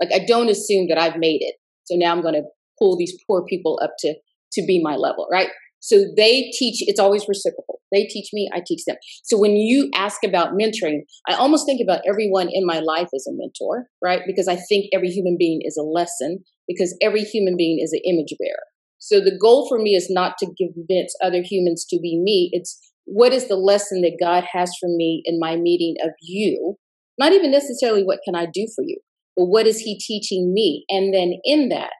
like 0.00 0.12
I 0.12 0.24
don't 0.26 0.50
assume 0.50 0.88
that 0.88 0.98
I've 0.98 1.16
made 1.16 1.40
it. 1.40 1.54
So 1.84 1.96
now 1.96 2.12
I'm 2.12 2.22
going 2.22 2.34
to 2.34 2.44
pull 2.78 2.96
these 2.98 3.16
poor 3.26 3.44
people 3.44 3.80
up 3.82 3.92
to 4.00 4.14
to 4.52 4.66
be 4.66 4.82
my 4.82 4.96
level, 4.96 5.26
right? 5.32 5.48
So 5.82 6.04
they 6.16 6.52
teach, 6.56 6.76
it's 6.86 7.00
always 7.00 7.26
reciprocal. 7.28 7.80
They 7.90 8.04
teach 8.04 8.30
me, 8.32 8.48
I 8.54 8.62
teach 8.64 8.84
them. 8.86 8.96
So 9.24 9.36
when 9.36 9.56
you 9.56 9.90
ask 9.96 10.22
about 10.24 10.52
mentoring, 10.52 11.00
I 11.28 11.34
almost 11.34 11.66
think 11.66 11.80
about 11.82 12.02
everyone 12.08 12.48
in 12.52 12.64
my 12.64 12.78
life 12.78 13.08
as 13.12 13.26
a 13.26 13.34
mentor, 13.34 13.88
right? 14.00 14.22
Because 14.24 14.46
I 14.46 14.56
think 14.56 14.86
every 14.94 15.08
human 15.08 15.36
being 15.36 15.60
is 15.62 15.76
a 15.76 15.82
lesson, 15.82 16.44
because 16.68 16.96
every 17.02 17.24
human 17.24 17.56
being 17.56 17.80
is 17.82 17.92
an 17.92 18.00
image 18.06 18.32
bearer. 18.38 18.62
So 18.98 19.18
the 19.18 19.36
goal 19.36 19.68
for 19.68 19.80
me 19.80 19.96
is 19.96 20.06
not 20.08 20.38
to 20.38 20.46
convince 20.56 21.16
other 21.20 21.42
humans 21.42 21.84
to 21.90 21.98
be 22.00 22.16
me. 22.16 22.50
It's 22.52 22.78
what 23.04 23.32
is 23.32 23.48
the 23.48 23.56
lesson 23.56 24.02
that 24.02 24.18
God 24.20 24.44
has 24.52 24.70
for 24.78 24.88
me 24.88 25.22
in 25.24 25.40
my 25.40 25.56
meeting 25.56 25.96
of 26.04 26.12
you? 26.22 26.76
Not 27.18 27.32
even 27.32 27.50
necessarily 27.50 28.04
what 28.04 28.20
can 28.24 28.36
I 28.36 28.46
do 28.46 28.68
for 28.76 28.84
you, 28.84 28.98
but 29.36 29.46
what 29.46 29.66
is 29.66 29.80
He 29.80 29.98
teaching 29.98 30.54
me? 30.54 30.84
And 30.88 31.12
then 31.12 31.34
in 31.42 31.70
that, 31.70 31.90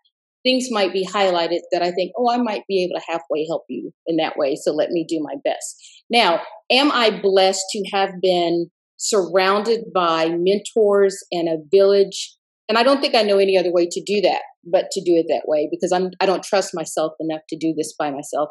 things 0.43 0.69
might 0.71 0.93
be 0.93 1.07
highlighted 1.07 1.61
that 1.73 1.83
I 1.83 1.93
think, 1.93 2.13
oh, 2.17 2.31
I 2.31 2.39
might 2.39 2.65
be 2.69 2.85
able 2.85 2.99
to 2.99 3.07
halfway 3.07 3.47
help 3.47 3.65
you 3.69 3.93
in 4.07 4.17
that 4.17 4.37
way. 4.37 4.57
So 4.57 4.73
let 4.73 4.91
me 4.91 5.05
do 5.09 5.21
my 5.23 5.35
best. 5.45 5.77
Now, 6.11 6.41
am 6.71 6.91
I 6.93 7.21
blessed 7.21 7.65
to 7.73 7.85
have 7.93 8.11
been 8.21 8.71
surrounded 8.97 9.85
by 9.95 10.35
mentors 10.37 11.19
and 11.31 11.49
a 11.49 11.59
village? 11.71 12.37
And 12.69 12.79
I 12.79 12.83
don't 12.83 13.01
think 13.01 13.15
I 13.15 13.23
know 13.23 13.39
any 13.39 13.57
other 13.57 13.73
way 13.73 13.87
to 13.91 14.03
do 14.05 14.21
that, 14.23 14.43
but 14.65 14.87
to 14.93 15.01
do 15.01 15.15
it 15.15 15.27
that 15.29 15.45
way 15.47 15.69
because 15.71 15.93
I'm 15.93 16.11
I 16.21 16.27
don't 16.27 16.43
trust 16.43 16.75
myself 16.75 17.13
enough 17.21 17.43
to 17.49 17.57
do 17.57 17.75
this 17.77 17.95
by 17.99 18.11
myself 18.11 18.49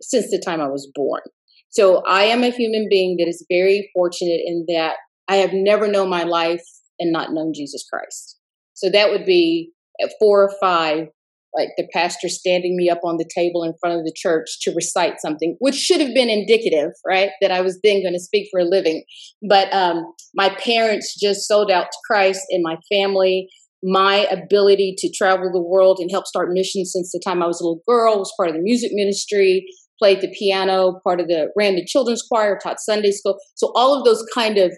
since 0.00 0.30
the 0.30 0.42
time 0.44 0.60
I 0.60 0.68
was 0.68 0.90
born. 0.94 1.22
So 1.70 2.02
I 2.06 2.24
am 2.24 2.42
a 2.42 2.50
human 2.50 2.88
being 2.90 3.16
that 3.18 3.28
is 3.28 3.46
very 3.48 3.90
fortunate 3.94 4.40
in 4.44 4.64
that 4.68 4.94
I 5.28 5.36
have 5.36 5.52
never 5.52 5.86
known 5.86 6.08
my 6.08 6.24
life 6.24 6.64
and 6.98 7.12
not 7.12 7.32
known 7.32 7.52
Jesus 7.54 7.86
Christ. 7.90 8.38
So 8.74 8.90
that 8.90 9.10
would 9.10 9.24
be 9.24 9.70
at 10.02 10.12
four 10.18 10.42
or 10.42 10.52
five 10.60 11.08
like 11.54 11.70
the 11.76 11.86
pastor 11.92 12.28
standing 12.28 12.76
me 12.76 12.88
up 12.88 13.00
on 13.04 13.16
the 13.16 13.28
table 13.34 13.62
in 13.62 13.74
front 13.80 13.98
of 13.98 14.04
the 14.04 14.14
church 14.14 14.60
to 14.62 14.72
recite 14.74 15.20
something, 15.20 15.56
which 15.58 15.74
should 15.74 16.00
have 16.00 16.14
been 16.14 16.30
indicative, 16.30 16.92
right? 17.06 17.30
That 17.40 17.50
I 17.50 17.60
was 17.60 17.78
then 17.82 18.02
going 18.02 18.14
to 18.14 18.20
speak 18.20 18.48
for 18.50 18.60
a 18.60 18.64
living. 18.64 19.02
But 19.48 19.72
um, 19.72 20.12
my 20.34 20.54
parents 20.62 21.18
just 21.18 21.48
sold 21.48 21.70
out 21.70 21.86
to 21.86 21.98
Christ 22.06 22.42
and 22.50 22.62
my 22.62 22.76
family. 22.90 23.48
My 23.82 24.26
ability 24.30 24.94
to 24.98 25.10
travel 25.10 25.50
the 25.50 25.62
world 25.62 25.98
and 26.00 26.10
help 26.10 26.26
start 26.26 26.50
missions 26.52 26.92
since 26.92 27.12
the 27.12 27.22
time 27.24 27.42
I 27.42 27.46
was 27.46 27.60
a 27.60 27.64
little 27.64 27.82
girl 27.88 28.18
was 28.18 28.32
part 28.36 28.50
of 28.50 28.54
the 28.54 28.60
music 28.60 28.90
ministry, 28.92 29.64
played 29.98 30.20
the 30.20 30.30
piano, 30.38 31.00
part 31.02 31.18
of 31.18 31.28
the 31.28 31.48
ran 31.56 31.76
the 31.76 31.84
children's 31.84 32.22
choir, 32.22 32.58
taught 32.62 32.78
Sunday 32.78 33.10
school. 33.10 33.38
So 33.54 33.72
all 33.74 33.98
of 33.98 34.04
those 34.04 34.22
kind 34.34 34.58
of 34.58 34.72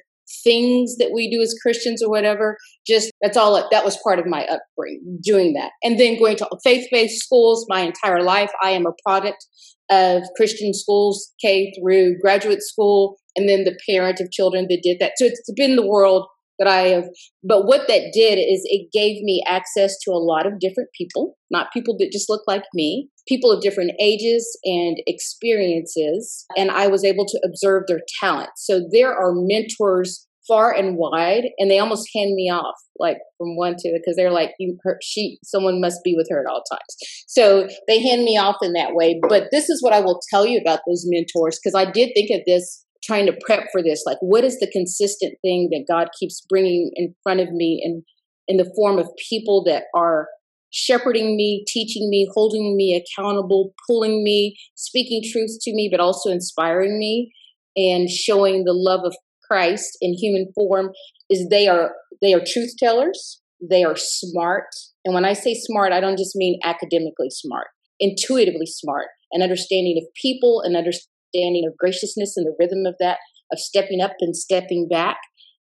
things 0.44 0.96
that 0.96 1.10
we 1.12 1.30
do 1.30 1.40
as 1.40 1.54
Christians 1.62 2.02
or 2.02 2.10
whatever. 2.10 2.56
Just 2.86 3.10
that's 3.20 3.36
all 3.36 3.54
that 3.70 3.84
was 3.84 3.98
part 4.02 4.18
of 4.18 4.26
my 4.26 4.44
upbringing, 4.46 5.18
doing 5.22 5.54
that. 5.54 5.72
And 5.82 5.98
then 5.98 6.18
going 6.18 6.36
to 6.36 6.48
faith 6.64 6.86
based 6.90 7.24
schools 7.24 7.66
my 7.68 7.80
entire 7.80 8.22
life. 8.22 8.50
I 8.62 8.70
am 8.70 8.86
a 8.86 8.92
product 9.04 9.46
of 9.90 10.22
Christian 10.36 10.72
schools, 10.72 11.32
K 11.40 11.72
through 11.78 12.18
graduate 12.20 12.62
school, 12.62 13.16
and 13.36 13.48
then 13.48 13.64
the 13.64 13.78
parent 13.88 14.20
of 14.20 14.30
children 14.30 14.66
that 14.68 14.82
did 14.82 14.98
that. 15.00 15.12
So 15.16 15.26
it's 15.26 15.52
been 15.54 15.76
the 15.76 15.86
world 15.86 16.26
that 16.62 16.72
I 16.72 16.88
have. 16.88 17.04
But 17.42 17.66
what 17.66 17.88
that 17.88 18.12
did 18.12 18.36
is 18.36 18.62
it 18.64 18.92
gave 18.92 19.22
me 19.22 19.42
access 19.46 19.96
to 20.04 20.12
a 20.12 20.22
lot 20.22 20.46
of 20.46 20.58
different 20.58 20.90
people, 20.96 21.36
not 21.50 21.72
people 21.72 21.96
that 21.98 22.12
just 22.12 22.28
look 22.28 22.42
like 22.46 22.64
me, 22.74 23.08
people 23.26 23.50
of 23.50 23.62
different 23.62 23.92
ages 24.00 24.58
and 24.64 24.98
experiences. 25.06 26.44
And 26.56 26.70
I 26.70 26.86
was 26.86 27.04
able 27.04 27.26
to 27.26 27.40
observe 27.44 27.84
their 27.88 28.00
talents. 28.20 28.64
So 28.66 28.82
there 28.92 29.12
are 29.12 29.32
mentors 29.34 30.26
far 30.46 30.72
and 30.72 30.96
wide 30.96 31.44
and 31.58 31.70
they 31.70 31.78
almost 31.78 32.08
hand 32.14 32.34
me 32.34 32.50
off 32.50 32.74
like 32.98 33.18
from 33.38 33.56
one 33.56 33.76
to 33.78 33.92
because 33.94 34.16
they're 34.16 34.32
like 34.32 34.50
you 34.58 34.76
her, 34.82 34.98
she 35.00 35.38
someone 35.44 35.80
must 35.80 36.00
be 36.02 36.14
with 36.16 36.26
her 36.28 36.40
at 36.40 36.50
all 36.50 36.64
times 36.68 37.24
so 37.28 37.68
they 37.86 38.02
hand 38.02 38.24
me 38.24 38.36
off 38.36 38.56
in 38.60 38.72
that 38.72 38.92
way 38.92 39.20
but 39.28 39.44
this 39.52 39.70
is 39.70 39.80
what 39.82 39.92
i 39.92 40.00
will 40.00 40.20
tell 40.30 40.44
you 40.44 40.58
about 40.58 40.80
those 40.86 41.04
mentors 41.06 41.60
because 41.62 41.78
i 41.78 41.88
did 41.88 42.10
think 42.14 42.28
of 42.30 42.40
this 42.44 42.84
trying 43.04 43.26
to 43.26 43.36
prep 43.44 43.64
for 43.72 43.82
this 43.82 44.02
like 44.06 44.18
what 44.20 44.44
is 44.44 44.58
the 44.58 44.70
consistent 44.70 45.34
thing 45.42 45.68
that 45.70 45.84
god 45.88 46.08
keeps 46.18 46.44
bringing 46.48 46.90
in 46.94 47.14
front 47.22 47.40
of 47.40 47.50
me 47.52 47.80
in 47.82 48.02
in 48.48 48.56
the 48.56 48.72
form 48.76 48.98
of 48.98 49.08
people 49.30 49.62
that 49.64 49.84
are 49.94 50.28
shepherding 50.70 51.36
me 51.36 51.64
teaching 51.68 52.08
me 52.08 52.28
holding 52.34 52.76
me 52.76 52.94
accountable 52.94 53.74
pulling 53.86 54.24
me 54.24 54.56
speaking 54.74 55.22
truth 55.32 55.58
to 55.60 55.72
me 55.74 55.88
but 55.90 56.00
also 56.00 56.30
inspiring 56.30 56.98
me 56.98 57.32
and 57.76 58.08
showing 58.08 58.64
the 58.64 58.72
love 58.72 59.00
of 59.04 59.14
christ 59.48 59.96
in 60.00 60.14
human 60.14 60.50
form 60.54 60.90
is 61.28 61.48
they 61.48 61.68
are 61.68 61.92
they 62.20 62.32
are 62.32 62.40
truth 62.46 62.74
tellers. 62.78 63.40
They 63.60 63.84
are 63.84 63.96
smart. 63.96 64.66
And 65.04 65.14
when 65.14 65.24
i 65.24 65.32
say 65.32 65.54
smart 65.54 65.92
i 65.92 66.00
don't 66.00 66.18
just 66.18 66.36
mean 66.36 66.58
academically 66.64 67.30
smart 67.30 67.68
intuitively 68.00 68.66
smart 68.66 69.06
and 69.30 69.42
understanding 69.42 69.96
of 70.00 70.12
people 70.20 70.60
and 70.64 70.76
understanding 70.76 71.11
understanding 71.32 71.64
of 71.66 71.76
graciousness 71.76 72.36
and 72.36 72.46
the 72.46 72.54
rhythm 72.58 72.86
of 72.86 72.94
that, 73.00 73.18
of 73.52 73.58
stepping 73.58 74.00
up 74.00 74.12
and 74.20 74.36
stepping 74.36 74.88
back. 74.88 75.18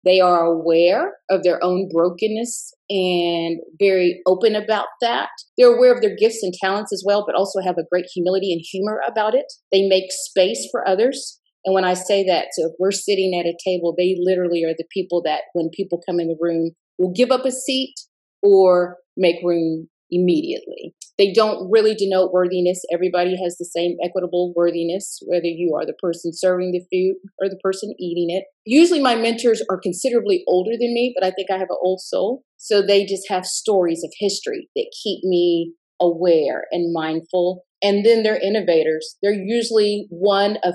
They 0.06 0.20
are 0.20 0.46
aware 0.46 1.14
of 1.30 1.44
their 1.44 1.64
own 1.64 1.88
brokenness 1.94 2.74
and 2.90 3.60
very 3.80 4.22
open 4.28 4.54
about 4.54 4.88
that. 5.00 5.30
They're 5.58 5.74
aware 5.74 5.94
of 5.94 6.02
their 6.02 6.16
gifts 6.18 6.44
and 6.44 6.54
talents 6.54 6.92
as 6.92 7.04
well, 7.06 7.24
but 7.26 7.36
also 7.36 7.62
have 7.62 7.78
a 7.78 7.88
great 7.90 8.06
humility 8.14 8.52
and 8.52 8.62
humor 8.70 9.02
about 9.08 9.34
it. 9.34 9.46
They 9.72 9.88
make 9.88 10.06
space 10.10 10.68
for 10.72 10.86
others. 10.88 11.40
And 11.64 11.74
when 11.74 11.86
I 11.86 11.94
say 11.94 12.26
that, 12.26 12.48
so 12.52 12.66
if 12.66 12.74
we're 12.80 12.92
sitting 12.92 13.40
at 13.40 13.46
a 13.46 13.58
table, 13.64 13.96
they 13.98 14.18
literally 14.20 14.66
are 14.66 14.76
the 14.78 14.88
people 14.92 15.22
that 15.24 15.44
when 15.54 15.70
people 15.74 16.02
come 16.06 16.20
in 16.20 16.28
the 16.28 16.38
room 16.38 16.72
will 16.98 17.14
give 17.16 17.32
up 17.32 17.46
a 17.46 17.52
seat 17.52 17.94
or 18.42 18.98
make 19.16 19.38
room 19.42 19.88
immediately. 20.14 20.94
They 21.18 21.32
don't 21.32 21.70
really 21.70 21.94
denote 21.94 22.32
worthiness. 22.32 22.82
Everybody 22.92 23.38
has 23.42 23.58
the 23.58 23.66
same 23.66 23.98
equitable 24.04 24.54
worthiness, 24.56 25.20
whether 25.28 25.46
you 25.46 25.76
are 25.76 25.86
the 25.86 25.94
person 26.02 26.32
serving 26.34 26.72
the 26.72 26.82
food 26.92 27.16
or 27.40 27.50
the 27.50 27.60
person 27.64 27.94
eating 28.00 28.36
it. 28.36 28.46
Usually, 28.66 29.02
my 29.02 29.16
mentors 29.16 29.62
are 29.70 29.80
considerably 29.80 30.44
older 30.48 30.72
than 30.72 30.94
me, 30.94 31.14
but 31.16 31.26
I 31.26 31.32
think 31.32 31.50
I 31.52 31.58
have 31.58 31.70
an 31.70 31.78
old 31.82 32.02
soul. 32.02 32.44
So 32.58 32.82
they 32.82 33.06
just 33.06 33.30
have 33.30 33.46
stories 33.46 34.04
of 34.04 34.12
history 34.20 34.70
that 34.76 34.92
keep 35.04 35.24
me 35.24 35.74
aware 36.00 36.66
and 36.72 36.94
mindful. 36.94 37.64
And 37.82 38.06
then 38.06 38.24
they're 38.24 38.40
innovators. 38.40 39.18
They're 39.22 39.34
usually 39.34 40.08
one 40.10 40.58
of 40.64 40.74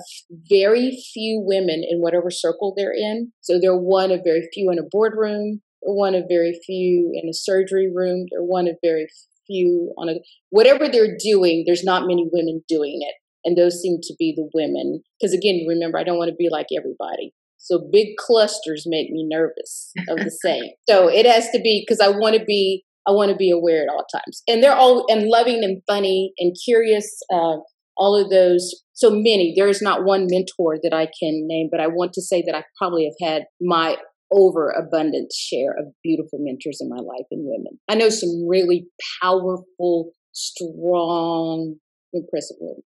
very 0.49 1.03
few 1.13 1.43
women 1.45 1.83
in 1.89 2.01
whatever 2.01 2.31
circle 2.31 2.75
they're 2.77 2.93
in. 2.93 3.33
So 3.41 3.59
they're 3.59 3.77
one 3.77 4.11
of 4.11 4.21
very 4.25 4.49
few 4.53 4.71
in 4.71 4.79
a 4.79 4.89
boardroom. 4.91 5.63
One 5.81 6.15
of 6.15 6.25
very 6.29 6.59
few 6.67 7.13
in 7.15 7.29
a 7.29 7.33
surgery 7.33 7.91
room. 7.93 8.27
They're 8.31 8.43
one 8.43 8.69
of 8.69 8.77
very 8.85 9.07
few 9.49 9.93
on 9.99 10.09
a 10.09 10.15
whatever 10.51 10.89
they're 10.89 11.17
doing. 11.19 11.65
There's 11.67 11.83
not 11.83 12.07
many 12.07 12.29
women 12.33 12.63
doing 12.69 13.01
it, 13.03 13.15
and 13.45 13.57
those 13.57 13.81
seem 13.81 13.99
to 14.03 14.15
be 14.19 14.33
the 14.37 14.49
women. 14.55 15.03
Because 15.19 15.35
again, 15.35 15.65
remember, 15.69 15.99
I 15.99 16.05
don't 16.05 16.19
want 16.19 16.31
to 16.31 16.37
be 16.37 16.49
like 16.51 16.67
everybody. 16.77 17.33
So 17.57 17.89
big 17.91 18.17
clusters 18.17 18.85
make 18.87 19.11
me 19.11 19.27
nervous 19.29 19.93
of 20.09 20.19
the 20.19 20.31
same. 20.43 20.71
so 20.89 21.09
it 21.09 21.27
has 21.27 21.51
to 21.51 21.59
be 21.59 21.85
because 21.85 22.01
I 22.01 22.09
want 22.09 22.37
to 22.37 22.45
be 22.45 22.85
I 23.09 23.11
want 23.11 23.31
to 23.31 23.37
be 23.37 23.51
aware 23.51 23.83
at 23.83 23.89
all 23.89 24.05
times. 24.13 24.43
And 24.47 24.63
they're 24.63 24.77
all 24.77 25.07
and 25.09 25.29
loving 25.29 25.65
and 25.65 25.83
funny 25.89 26.33
and 26.39 26.55
curious. 26.65 27.21
Uh, 27.33 27.57
all 27.99 28.15
of 28.15 28.31
those, 28.31 28.83
so 28.93 29.11
many. 29.11 29.53
There 29.57 29.69
is 29.69 29.83
not 29.83 30.05
one 30.05 30.29
mentor 30.31 30.79
that 30.83 30.95
I 30.95 31.07
can 31.07 31.47
name, 31.49 31.69
but 31.71 31.81
I 31.81 31.89
want 31.89 32.13
to 32.13 32.23
say 32.23 32.43
that 32.47 32.55
I 32.55 32.63
probably 32.79 33.05
have 33.05 33.29
had 33.29 33.43
my 33.61 33.97
overabundant 34.33 35.33
share 35.33 35.73
of 35.79 35.87
beautiful 36.03 36.39
mentors 36.41 36.79
in 36.81 36.89
my 36.89 36.97
life 36.97 37.27
and 37.31 37.45
women. 37.45 37.79
I 37.89 37.95
know 37.95 38.09
some 38.09 38.47
really 38.47 38.87
powerful, 39.23 40.13
strong, 40.33 41.77
impressive 42.13 42.57
women. 42.61 42.83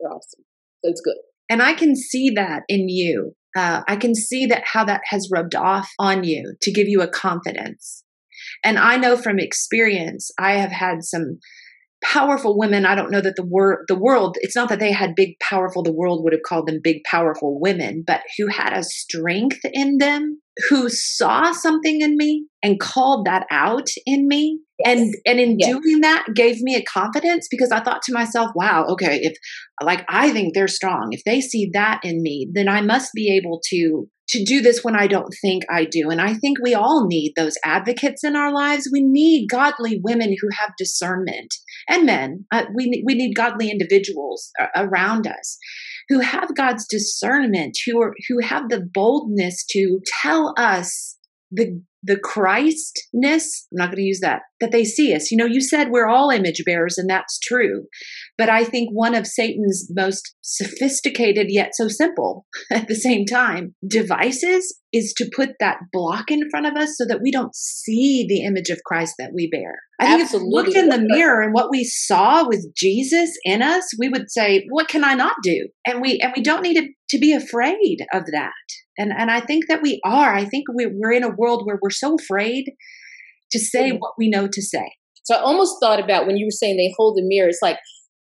They're 0.00 0.10
awesome. 0.10 0.44
So 0.84 0.90
it's 0.90 1.00
good. 1.00 1.16
And 1.48 1.62
I 1.62 1.74
can 1.74 1.96
see 1.96 2.30
that 2.30 2.62
in 2.68 2.88
you. 2.88 3.32
Uh, 3.56 3.82
I 3.88 3.96
can 3.96 4.14
see 4.14 4.46
that 4.46 4.62
how 4.64 4.84
that 4.84 5.00
has 5.06 5.28
rubbed 5.32 5.56
off 5.56 5.90
on 5.98 6.22
you 6.22 6.54
to 6.62 6.70
give 6.70 6.88
you 6.88 7.02
a 7.02 7.08
confidence. 7.08 8.04
And 8.64 8.78
I 8.78 8.96
know 8.96 9.16
from 9.16 9.38
experience, 9.38 10.30
I 10.38 10.52
have 10.52 10.70
had 10.70 11.02
some 11.02 11.38
powerful 12.02 12.58
women. 12.58 12.86
I 12.86 12.94
don't 12.94 13.10
know 13.10 13.20
that 13.20 13.36
the 13.36 13.46
word 13.46 13.84
the 13.88 13.98
world. 13.98 14.36
It's 14.40 14.56
not 14.56 14.68
that 14.68 14.80
they 14.80 14.92
had 14.92 15.14
big, 15.14 15.38
powerful. 15.40 15.82
The 15.82 15.92
world 15.92 16.24
would 16.24 16.32
have 16.32 16.42
called 16.46 16.66
them 16.66 16.80
big, 16.82 17.02
powerful 17.04 17.60
women, 17.60 18.04
but 18.06 18.20
who 18.38 18.46
had 18.46 18.72
a 18.72 18.82
strength 18.82 19.60
in 19.72 19.98
them, 19.98 20.40
who 20.68 20.88
saw 20.88 21.52
something 21.52 22.00
in 22.00 22.16
me 22.16 22.46
and 22.62 22.80
called 22.80 23.26
that 23.26 23.46
out 23.50 23.88
in 24.06 24.28
me, 24.28 24.60
yes. 24.78 24.98
and 24.98 25.14
and 25.26 25.40
in 25.40 25.56
yes. 25.58 25.70
doing 25.70 26.00
that 26.00 26.26
gave 26.34 26.60
me 26.60 26.74
a 26.74 26.84
confidence 26.84 27.48
because 27.50 27.70
I 27.70 27.80
thought 27.80 28.02
to 28.02 28.12
myself, 28.12 28.50
wow, 28.54 28.86
okay, 28.90 29.20
if 29.22 29.34
like 29.82 30.04
I 30.08 30.30
think 30.30 30.54
they're 30.54 30.68
strong, 30.68 31.08
if 31.12 31.22
they 31.24 31.40
see 31.40 31.70
that 31.74 32.00
in 32.02 32.22
me, 32.22 32.48
then 32.52 32.68
I 32.68 32.80
must 32.80 33.10
be 33.14 33.34
able 33.36 33.60
to 33.70 34.06
to 34.30 34.44
do 34.44 34.60
this 34.60 34.82
when 34.82 34.96
I 34.96 35.06
don't 35.06 35.34
think 35.40 35.64
I 35.70 35.84
do. 35.84 36.10
And 36.10 36.20
I 36.20 36.34
think 36.34 36.58
we 36.62 36.74
all 36.74 37.06
need 37.06 37.32
those 37.36 37.56
advocates 37.64 38.24
in 38.24 38.36
our 38.36 38.52
lives. 38.52 38.88
We 38.92 39.02
need 39.02 39.48
godly 39.50 40.00
women 40.02 40.34
who 40.40 40.48
have 40.58 40.70
discernment 40.78 41.54
and 41.88 42.06
men. 42.06 42.46
Uh, 42.52 42.64
we, 42.74 43.02
we 43.04 43.14
need 43.14 43.34
godly 43.34 43.70
individuals 43.70 44.50
uh, 44.60 44.66
around 44.76 45.26
us 45.26 45.58
who 46.08 46.20
have 46.20 46.54
God's 46.54 46.86
discernment, 46.86 47.76
who, 47.86 48.00
are, 48.02 48.14
who 48.28 48.40
have 48.40 48.68
the 48.68 48.86
boldness 48.92 49.64
to 49.70 50.00
tell 50.22 50.54
us 50.56 51.16
the 51.50 51.82
the 52.02 52.18
Christness, 52.18 53.66
I'm 53.72 53.76
not 53.76 53.86
going 53.86 53.96
to 53.96 54.02
use 54.02 54.20
that, 54.20 54.42
that 54.60 54.72
they 54.72 54.84
see 54.84 55.14
us. 55.14 55.30
You 55.30 55.36
know, 55.36 55.46
you 55.46 55.60
said 55.60 55.90
we're 55.90 56.08
all 56.08 56.30
image 56.30 56.62
bearers, 56.64 56.96
and 56.98 57.08
that's 57.08 57.38
true. 57.38 57.84
But 58.38 58.48
I 58.48 58.64
think 58.64 58.90
one 58.92 59.14
of 59.14 59.26
Satan's 59.26 59.88
most 59.94 60.34
sophisticated, 60.40 61.46
yet 61.50 61.74
so 61.74 61.88
simple 61.88 62.46
at 62.70 62.88
the 62.88 62.94
same 62.94 63.26
time, 63.26 63.74
devices 63.86 64.78
is 64.92 65.14
to 65.16 65.30
put 65.34 65.50
that 65.60 65.78
block 65.92 66.30
in 66.30 66.50
front 66.50 66.66
of 66.66 66.74
us 66.74 66.96
so 66.96 67.04
that 67.06 67.20
we 67.22 67.30
don't 67.30 67.54
see 67.54 68.26
the 68.28 68.44
image 68.44 68.70
of 68.70 68.80
Christ 68.84 69.14
that 69.18 69.30
we 69.32 69.48
bear. 69.48 69.78
I 70.00 70.06
think 70.06 70.22
Absolutely. 70.22 70.48
if 70.48 70.52
we 70.52 70.62
looked 70.62 70.76
in 70.76 70.88
the 70.88 71.14
mirror 71.14 71.42
and 71.42 71.54
what 71.54 71.70
we 71.70 71.84
saw 71.84 72.44
was 72.44 72.68
Jesus 72.76 73.30
in 73.44 73.62
us, 73.62 73.84
we 73.98 74.08
would 74.08 74.30
say, 74.30 74.66
"What 74.70 74.88
can 74.88 75.04
I 75.04 75.14
not 75.14 75.36
do?" 75.42 75.68
And 75.86 76.00
we 76.00 76.18
and 76.20 76.32
we 76.36 76.42
don't 76.42 76.62
need 76.62 76.74
to, 76.74 76.88
to 77.10 77.18
be 77.18 77.32
afraid 77.32 77.98
of 78.12 78.24
that. 78.32 78.52
And 78.98 79.12
and 79.16 79.30
I 79.30 79.40
think 79.40 79.66
that 79.68 79.82
we 79.82 80.00
are. 80.04 80.34
I 80.34 80.44
think 80.44 80.64
we, 80.74 80.86
we're 80.86 81.12
in 81.12 81.24
a 81.24 81.34
world 81.34 81.62
where 81.64 81.78
we're 81.80 81.90
so 81.90 82.16
afraid 82.16 82.72
to 83.52 83.58
say 83.58 83.90
mm-hmm. 83.90 83.98
what 83.98 84.14
we 84.18 84.28
know 84.28 84.48
to 84.50 84.62
say. 84.62 84.92
So 85.24 85.36
I 85.36 85.40
almost 85.40 85.76
thought 85.80 86.02
about 86.02 86.26
when 86.26 86.36
you 86.36 86.46
were 86.46 86.50
saying 86.50 86.76
they 86.76 86.94
hold 86.96 87.16
the 87.16 87.22
mirror. 87.22 87.48
It's 87.48 87.62
like 87.62 87.78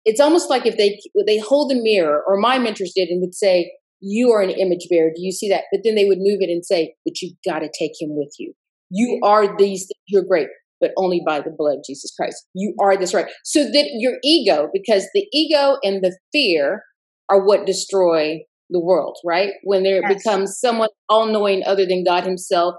it's 0.06 0.20
almost 0.20 0.50
like 0.50 0.66
if 0.66 0.78
they 0.78 1.00
they 1.26 1.40
hold 1.40 1.72
the 1.72 1.82
mirror, 1.82 2.22
or 2.28 2.38
my 2.38 2.60
mentors 2.60 2.94
did, 2.96 3.10
and 3.10 3.22
would 3.22 3.36
say, 3.36 3.72
"You 4.04 4.32
are 4.32 4.42
an 4.42 4.50
image 4.50 4.88
bearer. 4.90 5.10
Do 5.16 5.24
you 5.24 5.32
see 5.32 5.50
that?" 5.50 5.64
But 5.72 5.82
then 5.84 5.96
they 5.96 6.06
would 6.06 6.20
move 6.20 6.42
it 6.42 6.50
and 6.50 6.66
say, 6.66 6.96
"But 7.06 7.22
you've 7.22 7.38
got 7.48 7.60
to 7.60 7.70
take 7.80 7.94
him 8.00 8.16
with 8.16 8.34
you. 8.38 8.54
You 8.90 9.20
are 9.24 9.58
these. 9.58 9.88
You're 10.08 10.26
great." 10.26 10.50
But 10.82 10.92
only 10.98 11.22
by 11.26 11.40
the 11.40 11.56
blood 11.58 11.78
of 11.78 11.86
Jesus 11.86 12.14
Christ. 12.14 12.46
You 12.54 12.76
are 12.82 12.98
this 12.98 13.14
right. 13.14 13.28
So 13.46 13.64
that 13.64 13.90
your 13.94 14.18
ego, 14.22 14.70
because 14.74 15.08
the 15.14 15.26
ego 15.32 15.78
and 15.82 16.04
the 16.04 16.18
fear 16.34 16.84
are 17.30 17.46
what 17.46 17.66
destroy 17.66 18.42
the 18.70 18.82
world, 18.82 19.18
right? 19.24 19.54
When 19.64 19.84
there 19.84 20.02
yes. 20.02 20.16
becomes 20.16 20.60
someone 20.60 20.90
all 21.08 21.28
knowing 21.28 21.64
other 21.66 21.86
than 21.86 22.04
God 22.04 22.26
Himself, 22.26 22.76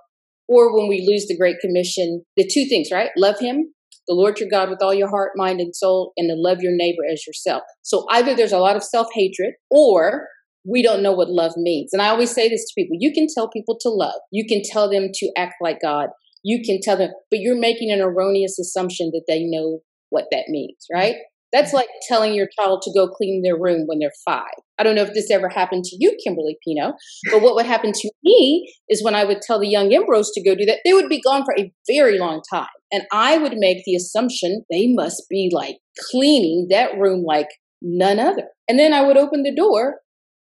or 0.48 0.76
when 0.76 0.88
we 0.88 1.06
lose 1.06 1.26
the 1.26 1.36
Great 1.36 1.60
Commission, 1.60 2.24
the 2.36 2.46
two 2.46 2.66
things, 2.66 2.88
right? 2.92 3.10
Love 3.16 3.38
Him, 3.38 3.72
the 4.06 4.14
Lord 4.14 4.38
your 4.38 4.48
God 4.50 4.68
with 4.68 4.82
all 4.82 4.92
your 4.92 5.08
heart, 5.08 5.32
mind, 5.36 5.60
and 5.60 5.74
soul, 5.74 6.12
and 6.16 6.28
to 6.28 6.34
love 6.36 6.60
your 6.60 6.76
neighbor 6.76 7.02
as 7.10 7.26
yourself. 7.26 7.62
So 7.82 8.06
either 8.10 8.34
there's 8.34 8.52
a 8.52 8.58
lot 8.58 8.76
of 8.76 8.82
self 8.82 9.08
hatred, 9.14 9.54
or 9.70 10.28
we 10.64 10.82
don't 10.82 11.02
know 11.02 11.12
what 11.12 11.30
love 11.30 11.52
means. 11.56 11.90
And 11.92 12.00
I 12.00 12.08
always 12.08 12.30
say 12.30 12.48
this 12.48 12.64
to 12.64 12.72
people 12.76 12.96
you 12.98 13.12
can 13.12 13.26
tell 13.32 13.48
people 13.48 13.76
to 13.80 13.88
love, 13.88 14.20
you 14.30 14.46
can 14.46 14.62
tell 14.64 14.90
them 14.90 15.08
to 15.14 15.32
act 15.36 15.54
like 15.60 15.80
God, 15.80 16.08
you 16.42 16.62
can 16.64 16.80
tell 16.82 16.96
them, 16.96 17.10
but 17.30 17.40
you're 17.40 17.58
making 17.58 17.90
an 17.90 18.00
erroneous 18.00 18.58
assumption 18.58 19.10
that 19.12 19.24
they 19.28 19.44
know 19.44 19.80
what 20.10 20.26
that 20.30 20.44
means, 20.48 20.86
right? 20.92 21.16
That's 21.52 21.72
like 21.72 21.88
telling 22.08 22.34
your 22.34 22.48
child 22.58 22.82
to 22.82 22.92
go 22.92 23.06
clean 23.06 23.42
their 23.42 23.56
room 23.56 23.86
when 23.86 24.00
they're 24.00 24.10
five. 24.24 24.42
I 24.76 24.82
don't 24.82 24.96
know 24.96 25.04
if 25.04 25.14
this 25.14 25.30
ever 25.30 25.48
happened 25.48 25.84
to 25.84 25.96
you, 26.00 26.16
Kimberly 26.24 26.58
Pino, 26.66 26.94
but 27.30 27.42
what 27.42 27.54
would 27.54 27.64
happen 27.64 27.92
to 27.92 28.10
me 28.24 28.74
is 28.88 29.04
when 29.04 29.14
I 29.14 29.24
would 29.24 29.40
tell 29.40 29.60
the 29.60 29.68
young 29.68 29.94
embryos 29.94 30.32
to 30.32 30.42
go 30.42 30.56
do 30.56 30.64
that, 30.66 30.80
they 30.84 30.92
would 30.92 31.08
be 31.08 31.22
gone 31.22 31.44
for 31.44 31.54
a 31.56 31.72
very 31.88 32.18
long 32.18 32.42
time. 32.52 32.66
And 32.90 33.04
I 33.12 33.38
would 33.38 33.54
make 33.56 33.84
the 33.84 33.94
assumption 33.94 34.64
they 34.68 34.88
must 34.88 35.22
be 35.30 35.48
like 35.52 35.76
cleaning 36.10 36.66
that 36.70 36.98
room 36.98 37.22
like 37.24 37.48
none 37.80 38.18
other. 38.18 38.48
And 38.68 38.76
then 38.76 38.92
I 38.92 39.02
would 39.02 39.16
open 39.16 39.44
the 39.44 39.54
door 39.54 40.00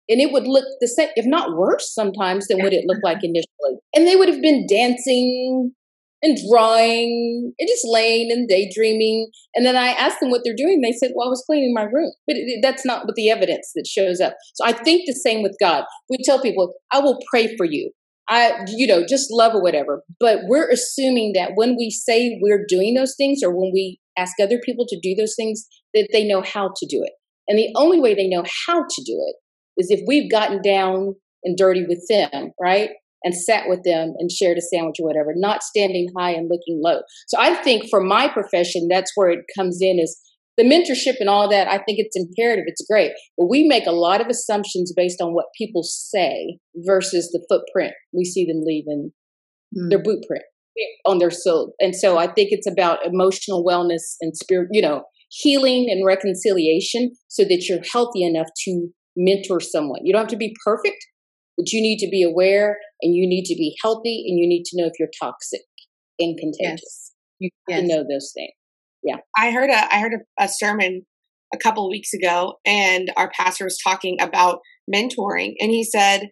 and 0.10 0.20
it 0.20 0.32
would 0.32 0.48
look 0.48 0.66
the 0.82 0.88
same, 0.88 1.10
if 1.16 1.26
not 1.26 1.56
worse 1.56 1.94
sometimes 1.94 2.48
than 2.48 2.60
what 2.60 2.74
it 2.74 2.86
looked 2.86 3.04
like 3.04 3.24
initially. 3.24 3.80
And 3.94 4.08
they 4.08 4.16
would 4.16 4.28
have 4.28 4.42
been 4.42 4.66
dancing 4.68 5.72
and 6.22 6.38
drawing 6.50 7.54
and 7.58 7.70
just 7.70 7.86
laying 7.88 8.32
and 8.32 8.48
daydreaming. 8.48 9.30
And 9.56 9.66
then 9.66 9.76
I 9.76 9.90
asked 9.90 10.20
them 10.20 10.32
what 10.32 10.42
they're 10.44 10.56
doing. 10.56 10.82
They 10.82 10.92
said, 10.92 11.12
well, 11.16 11.28
I 11.28 11.30
was 11.30 11.44
cleaning 11.46 11.74
my 11.74 11.84
room. 11.84 12.12
But 12.28 12.38
it, 12.38 12.60
that's 12.62 12.86
not 12.86 13.06
what 13.06 13.16
the 13.16 13.30
evidence 13.30 13.72
that 13.76 13.88
shows 13.88 14.20
up. 14.20 14.36
So 14.56 14.66
I 14.66 14.74
think 14.74 15.04
the 15.06 15.14
same 15.14 15.44
with 15.44 15.56
God. 15.62 15.86
We 16.10 16.18
tell 16.24 16.42
people, 16.42 16.74
I 16.92 17.00
will 17.00 17.20
pray 17.30 17.56
for 17.56 17.66
you. 17.66 17.92
I, 18.28 18.66
you 18.68 18.86
know, 18.86 19.06
just 19.08 19.32
love 19.32 19.56
or 19.56 19.62
whatever. 19.62 20.04
But 20.20 20.40
we're 20.44 20.70
assuming 20.70 21.34
that 21.34 21.52
when 21.56 21.76
we 21.78 21.90
say 21.90 22.38
we're 22.42 22.66
doing 22.68 22.94
those 22.94 23.16
things 23.16 23.42
or 23.44 23.52
when 23.52 23.72
we 23.74 24.00
ask 24.18 24.34
other 24.42 24.60
people 24.64 24.86
to 24.88 25.00
do 25.02 25.16
those 25.16 25.36
things, 25.36 25.66
that 25.94 26.10
they 26.12 26.28
know 26.28 26.42
how 26.42 26.72
to 26.76 26.86
do 26.86 27.02
it. 27.04 27.14
And 27.48 27.58
the 27.58 27.74
only 27.76 28.00
way 28.00 28.14
they 28.14 28.28
know 28.28 28.44
how 28.68 28.82
to 28.82 29.04
do 29.04 29.24
it 29.28 29.36
is 29.80 29.90
if 29.90 30.02
we've 30.08 30.30
gotten 30.30 30.62
down 30.62 31.16
and 31.44 31.58
dirty 31.58 31.86
with 31.88 32.06
them, 32.10 32.52
right? 32.62 32.92
and 33.24 33.36
sat 33.36 33.68
with 33.68 33.84
them 33.84 34.14
and 34.18 34.32
shared 34.32 34.58
a 34.58 34.62
sandwich 34.62 34.98
or 35.00 35.08
whatever, 35.08 35.34
not 35.36 35.64
standing 35.64 36.10
high 36.18 36.32
and 36.32 36.50
looking 36.50 36.80
low. 36.82 37.02
So 37.28 37.40
I 37.40 37.56
think 37.56 37.90
for 37.90 38.02
my 38.02 38.28
profession, 38.30 38.88
that's 38.90 39.12
where 39.16 39.30
it 39.30 39.40
comes 39.58 39.80
in 39.82 40.00
is 40.00 40.20
the 40.58 40.64
mentorship 40.64 41.16
and 41.20 41.30
all 41.30 41.50
that. 41.50 41.68
I 41.68 41.78
think 41.78 42.00
it's 42.00 42.16
imperative. 42.16 42.66
It's 42.68 42.86
great. 42.90 43.12
But 43.38 43.48
we 43.50 43.68
make 43.68 43.86
a 43.86 43.92
lot 43.92 44.22
of 44.22 44.28
assumptions 44.28 44.94
based 44.96 45.22
on 45.22 45.34
what 45.34 45.46
people 45.58 45.84
say 45.84 46.60
versus 46.76 47.30
the 47.32 47.46
footprint 47.50 47.94
we 48.14 48.26
see 48.26 48.46
them 48.46 48.62
leaving 48.66 49.12
mm. 49.78 49.90
their 49.90 50.02
boot 50.02 50.24
print 50.28 50.44
on 51.06 51.18
their 51.18 51.32
soul. 51.32 51.74
And 51.80 51.96
so 51.96 52.18
I 52.18 52.28
think 52.28 52.50
it's 52.52 52.68
about 52.68 53.06
emotional 53.06 53.66
wellness 53.66 54.16
and 54.22 54.36
spirit, 54.36 54.70
you 54.72 54.82
know, 54.82 55.04
healing 55.30 55.88
and 55.90 56.06
reconciliation 56.06 57.12
so 57.28 57.44
that 57.44 57.66
you're 57.68 57.84
healthy 57.92 58.24
enough 58.24 58.48
to 58.66 58.90
mentor 59.16 59.60
someone. 59.60 60.02
You 60.04 60.14
don't 60.14 60.22
have 60.22 60.30
to 60.30 60.38
be 60.38 60.56
perfect, 60.64 61.06
but 61.58 61.72
you 61.72 61.82
need 61.82 61.98
to 62.00 62.10
be 62.10 62.24
aware 62.24 62.78
and 63.02 63.16
you 63.16 63.28
need 63.28 63.46
to 63.46 63.56
be 63.56 63.76
healthy 63.82 64.26
and 64.28 64.40
you 64.40 64.48
need 64.48 64.64
to 64.66 64.78
know 64.78 64.88
if 64.88 64.94
you're 65.00 65.10
toxic 65.22 65.62
and 66.20 66.38
contagious. 66.38 66.82
Yes. 66.82 67.14
You 67.40 67.50
yes. 67.68 67.82
to 67.82 67.88
know 67.88 68.04
those 68.10 68.32
things. 68.36 68.54
Yeah. 69.04 69.18
I 69.38 69.52
heard 69.52 69.70
a 69.70 69.94
I 69.94 70.00
heard 70.00 70.14
a, 70.14 70.44
a 70.44 70.50
sermon 70.50 71.06
a 71.54 71.58
couple 71.58 71.86
of 71.86 71.90
weeks 71.90 72.14
ago 72.14 72.56
and 72.66 73.12
our 73.18 73.32
pastor 73.32 73.64
was 73.64 73.80
talking 73.82 74.18
about 74.20 74.60
mentoring 74.94 75.54
and 75.60 75.72
he 75.72 75.84
said 75.84 76.30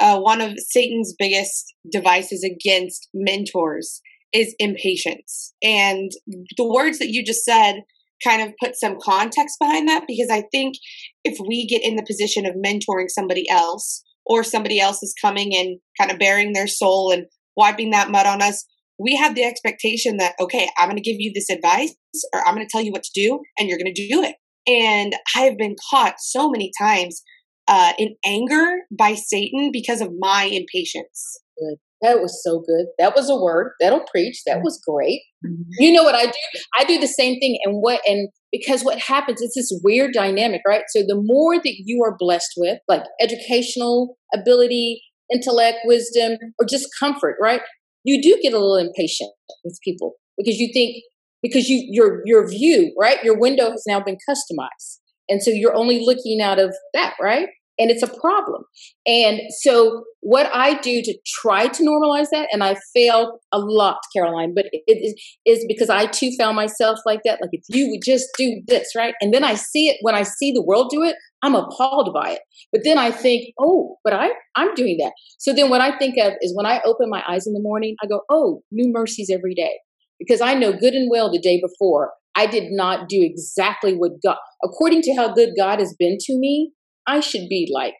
uh, 0.00 0.18
one 0.18 0.40
of 0.40 0.54
Satan's 0.58 1.14
biggest 1.18 1.72
devices 1.90 2.44
against 2.44 3.08
mentors 3.14 4.00
is 4.32 4.54
impatience. 4.58 5.54
And 5.62 6.10
the 6.56 6.68
words 6.68 6.98
that 6.98 7.10
you 7.10 7.24
just 7.24 7.44
said 7.44 7.82
kind 8.24 8.42
of 8.42 8.54
put 8.62 8.76
some 8.76 8.96
context 9.02 9.56
behind 9.60 9.88
that 9.88 10.04
because 10.08 10.28
I 10.30 10.44
think 10.50 10.76
if 11.24 11.38
we 11.46 11.66
get 11.66 11.84
in 11.84 11.96
the 11.96 12.06
position 12.06 12.46
of 12.46 12.54
mentoring 12.54 13.08
somebody 13.08 13.48
else, 13.50 14.02
or 14.26 14.42
somebody 14.42 14.80
else 14.80 15.02
is 15.02 15.14
coming 15.20 15.54
and 15.54 15.78
kind 15.98 16.10
of 16.10 16.18
bearing 16.18 16.52
their 16.52 16.66
soul 16.66 17.10
and 17.10 17.26
wiping 17.56 17.90
that 17.90 18.10
mud 18.10 18.26
on 18.26 18.42
us, 18.42 18.64
we 18.98 19.16
have 19.16 19.34
the 19.34 19.44
expectation 19.44 20.16
that, 20.18 20.34
okay, 20.40 20.68
I'm 20.78 20.88
going 20.88 20.96
to 20.96 21.02
give 21.02 21.16
you 21.18 21.32
this 21.34 21.50
advice 21.50 21.94
or 22.32 22.46
I'm 22.46 22.54
going 22.54 22.66
to 22.66 22.70
tell 22.70 22.82
you 22.82 22.92
what 22.92 23.02
to 23.02 23.10
do 23.14 23.40
and 23.58 23.68
you're 23.68 23.78
going 23.78 23.92
to 23.92 24.08
do 24.08 24.22
it. 24.22 24.36
And 24.66 25.14
I've 25.36 25.58
been 25.58 25.76
caught 25.90 26.14
so 26.18 26.48
many 26.48 26.70
times 26.80 27.22
uh, 27.68 27.92
in 27.98 28.14
anger 28.24 28.82
by 28.96 29.14
Satan 29.14 29.70
because 29.72 30.00
of 30.00 30.10
my 30.18 30.44
impatience. 30.44 31.40
Good. 31.58 31.78
That 32.04 32.20
was 32.20 32.42
so 32.44 32.62
good. 32.66 32.86
That 32.98 33.16
was 33.16 33.30
a 33.30 33.34
word. 33.34 33.72
That'll 33.80 34.04
preach. 34.10 34.42
That 34.46 34.60
was 34.62 34.78
great. 34.86 35.22
Mm-hmm. 35.44 35.62
You 35.78 35.92
know 35.92 36.02
what 36.02 36.14
I 36.14 36.26
do? 36.26 36.60
I 36.78 36.84
do 36.84 37.00
the 37.00 37.08
same 37.08 37.40
thing. 37.40 37.58
And 37.64 37.76
what 37.80 38.02
and 38.06 38.28
because 38.52 38.84
what 38.84 38.98
happens 38.98 39.40
it's 39.40 39.54
this 39.54 39.72
weird 39.82 40.12
dynamic, 40.12 40.60
right? 40.68 40.82
So 40.88 41.00
the 41.00 41.20
more 41.20 41.56
that 41.56 41.74
you 41.86 42.04
are 42.04 42.14
blessed 42.18 42.52
with, 42.58 42.78
like 42.88 43.04
educational 43.22 44.18
ability, 44.34 45.00
intellect, 45.32 45.78
wisdom, 45.84 46.36
or 46.60 46.66
just 46.68 46.88
comfort, 47.00 47.36
right? 47.40 47.62
You 48.04 48.20
do 48.20 48.38
get 48.42 48.52
a 48.52 48.58
little 48.58 48.76
impatient 48.76 49.30
with 49.64 49.78
people 49.82 50.16
because 50.36 50.58
you 50.58 50.68
think 50.74 50.96
because 51.42 51.70
you 51.70 51.86
your 51.90 52.20
your 52.26 52.46
view, 52.46 52.94
right? 53.00 53.24
Your 53.24 53.38
window 53.38 53.70
has 53.70 53.84
now 53.88 54.00
been 54.00 54.18
customized. 54.28 54.98
And 55.30 55.42
so 55.42 55.50
you're 55.50 55.74
only 55.74 56.04
looking 56.04 56.42
out 56.42 56.58
of 56.58 56.74
that, 56.92 57.14
right? 57.18 57.48
And 57.78 57.90
it's 57.90 58.02
a 58.02 58.20
problem. 58.20 58.64
And 59.06 59.40
so, 59.60 60.04
what 60.20 60.50
I 60.54 60.74
do 60.80 61.02
to 61.02 61.18
try 61.26 61.66
to 61.68 61.82
normalize 61.82 62.28
that, 62.30 62.48
and 62.52 62.62
I 62.62 62.76
fail 62.94 63.38
a 63.52 63.58
lot, 63.58 63.98
Caroline, 64.14 64.54
but 64.54 64.66
it 64.72 65.16
is, 65.44 65.64
because 65.68 65.90
I 65.90 66.06
too 66.06 66.30
found 66.38 66.56
myself 66.56 66.98
like 67.04 67.20
that. 67.24 67.40
Like, 67.40 67.50
if 67.52 67.64
you 67.68 67.90
would 67.90 68.02
just 68.04 68.28
do 68.38 68.62
this, 68.66 68.94
right? 68.96 69.14
And 69.20 69.34
then 69.34 69.44
I 69.44 69.54
see 69.54 69.88
it 69.88 69.98
when 70.02 70.14
I 70.14 70.22
see 70.22 70.52
the 70.52 70.62
world 70.62 70.90
do 70.90 71.02
it, 71.02 71.16
I'm 71.42 71.54
appalled 71.54 72.14
by 72.14 72.32
it. 72.32 72.40
But 72.72 72.82
then 72.84 72.96
I 72.96 73.10
think, 73.10 73.52
oh, 73.58 73.96
but 74.02 74.12
I, 74.12 74.30
I'm 74.56 74.74
doing 74.74 74.96
that. 74.98 75.12
So 75.38 75.52
then 75.52 75.68
what 75.68 75.80
I 75.80 75.96
think 75.98 76.16
of 76.16 76.32
is 76.40 76.54
when 76.56 76.66
I 76.66 76.80
open 76.86 77.10
my 77.10 77.22
eyes 77.28 77.46
in 77.46 77.52
the 77.52 77.60
morning, 77.60 77.96
I 78.02 78.06
go, 78.06 78.22
oh, 78.30 78.62
new 78.70 78.90
mercies 78.90 79.30
every 79.30 79.54
day. 79.54 79.72
Because 80.18 80.40
I 80.40 80.54
know 80.54 80.72
good 80.72 80.94
and 80.94 81.10
well 81.10 81.30
the 81.30 81.40
day 81.40 81.60
before 81.60 82.12
I 82.36 82.46
did 82.46 82.70
not 82.70 83.08
do 83.08 83.20
exactly 83.22 83.94
what 83.94 84.22
God, 84.22 84.36
according 84.62 85.02
to 85.02 85.14
how 85.14 85.32
good 85.32 85.50
God 85.56 85.78
has 85.78 85.94
been 85.98 86.16
to 86.20 86.36
me, 86.36 86.72
I 87.06 87.20
should 87.20 87.48
be 87.48 87.70
like, 87.72 87.94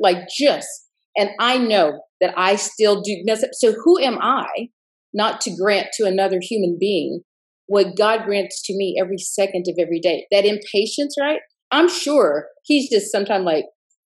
like 0.00 0.28
just, 0.36 0.68
and 1.16 1.30
I 1.38 1.58
know 1.58 2.00
that 2.20 2.34
I 2.36 2.56
still 2.56 3.02
do. 3.02 3.24
So 3.52 3.72
who 3.84 4.00
am 4.00 4.18
I 4.20 4.68
not 5.12 5.40
to 5.42 5.56
grant 5.56 5.88
to 5.94 6.06
another 6.06 6.38
human 6.40 6.76
being 6.78 7.20
what 7.66 7.96
God 7.96 8.24
grants 8.26 8.62
to 8.66 8.76
me 8.76 8.96
every 9.00 9.18
second 9.18 9.64
of 9.68 9.76
every 9.80 10.00
day? 10.00 10.26
That 10.30 10.44
impatience, 10.44 11.14
right? 11.20 11.40
I'm 11.70 11.88
sure 11.88 12.46
he's 12.64 12.90
just 12.90 13.10
sometimes 13.10 13.44
like, 13.44 13.64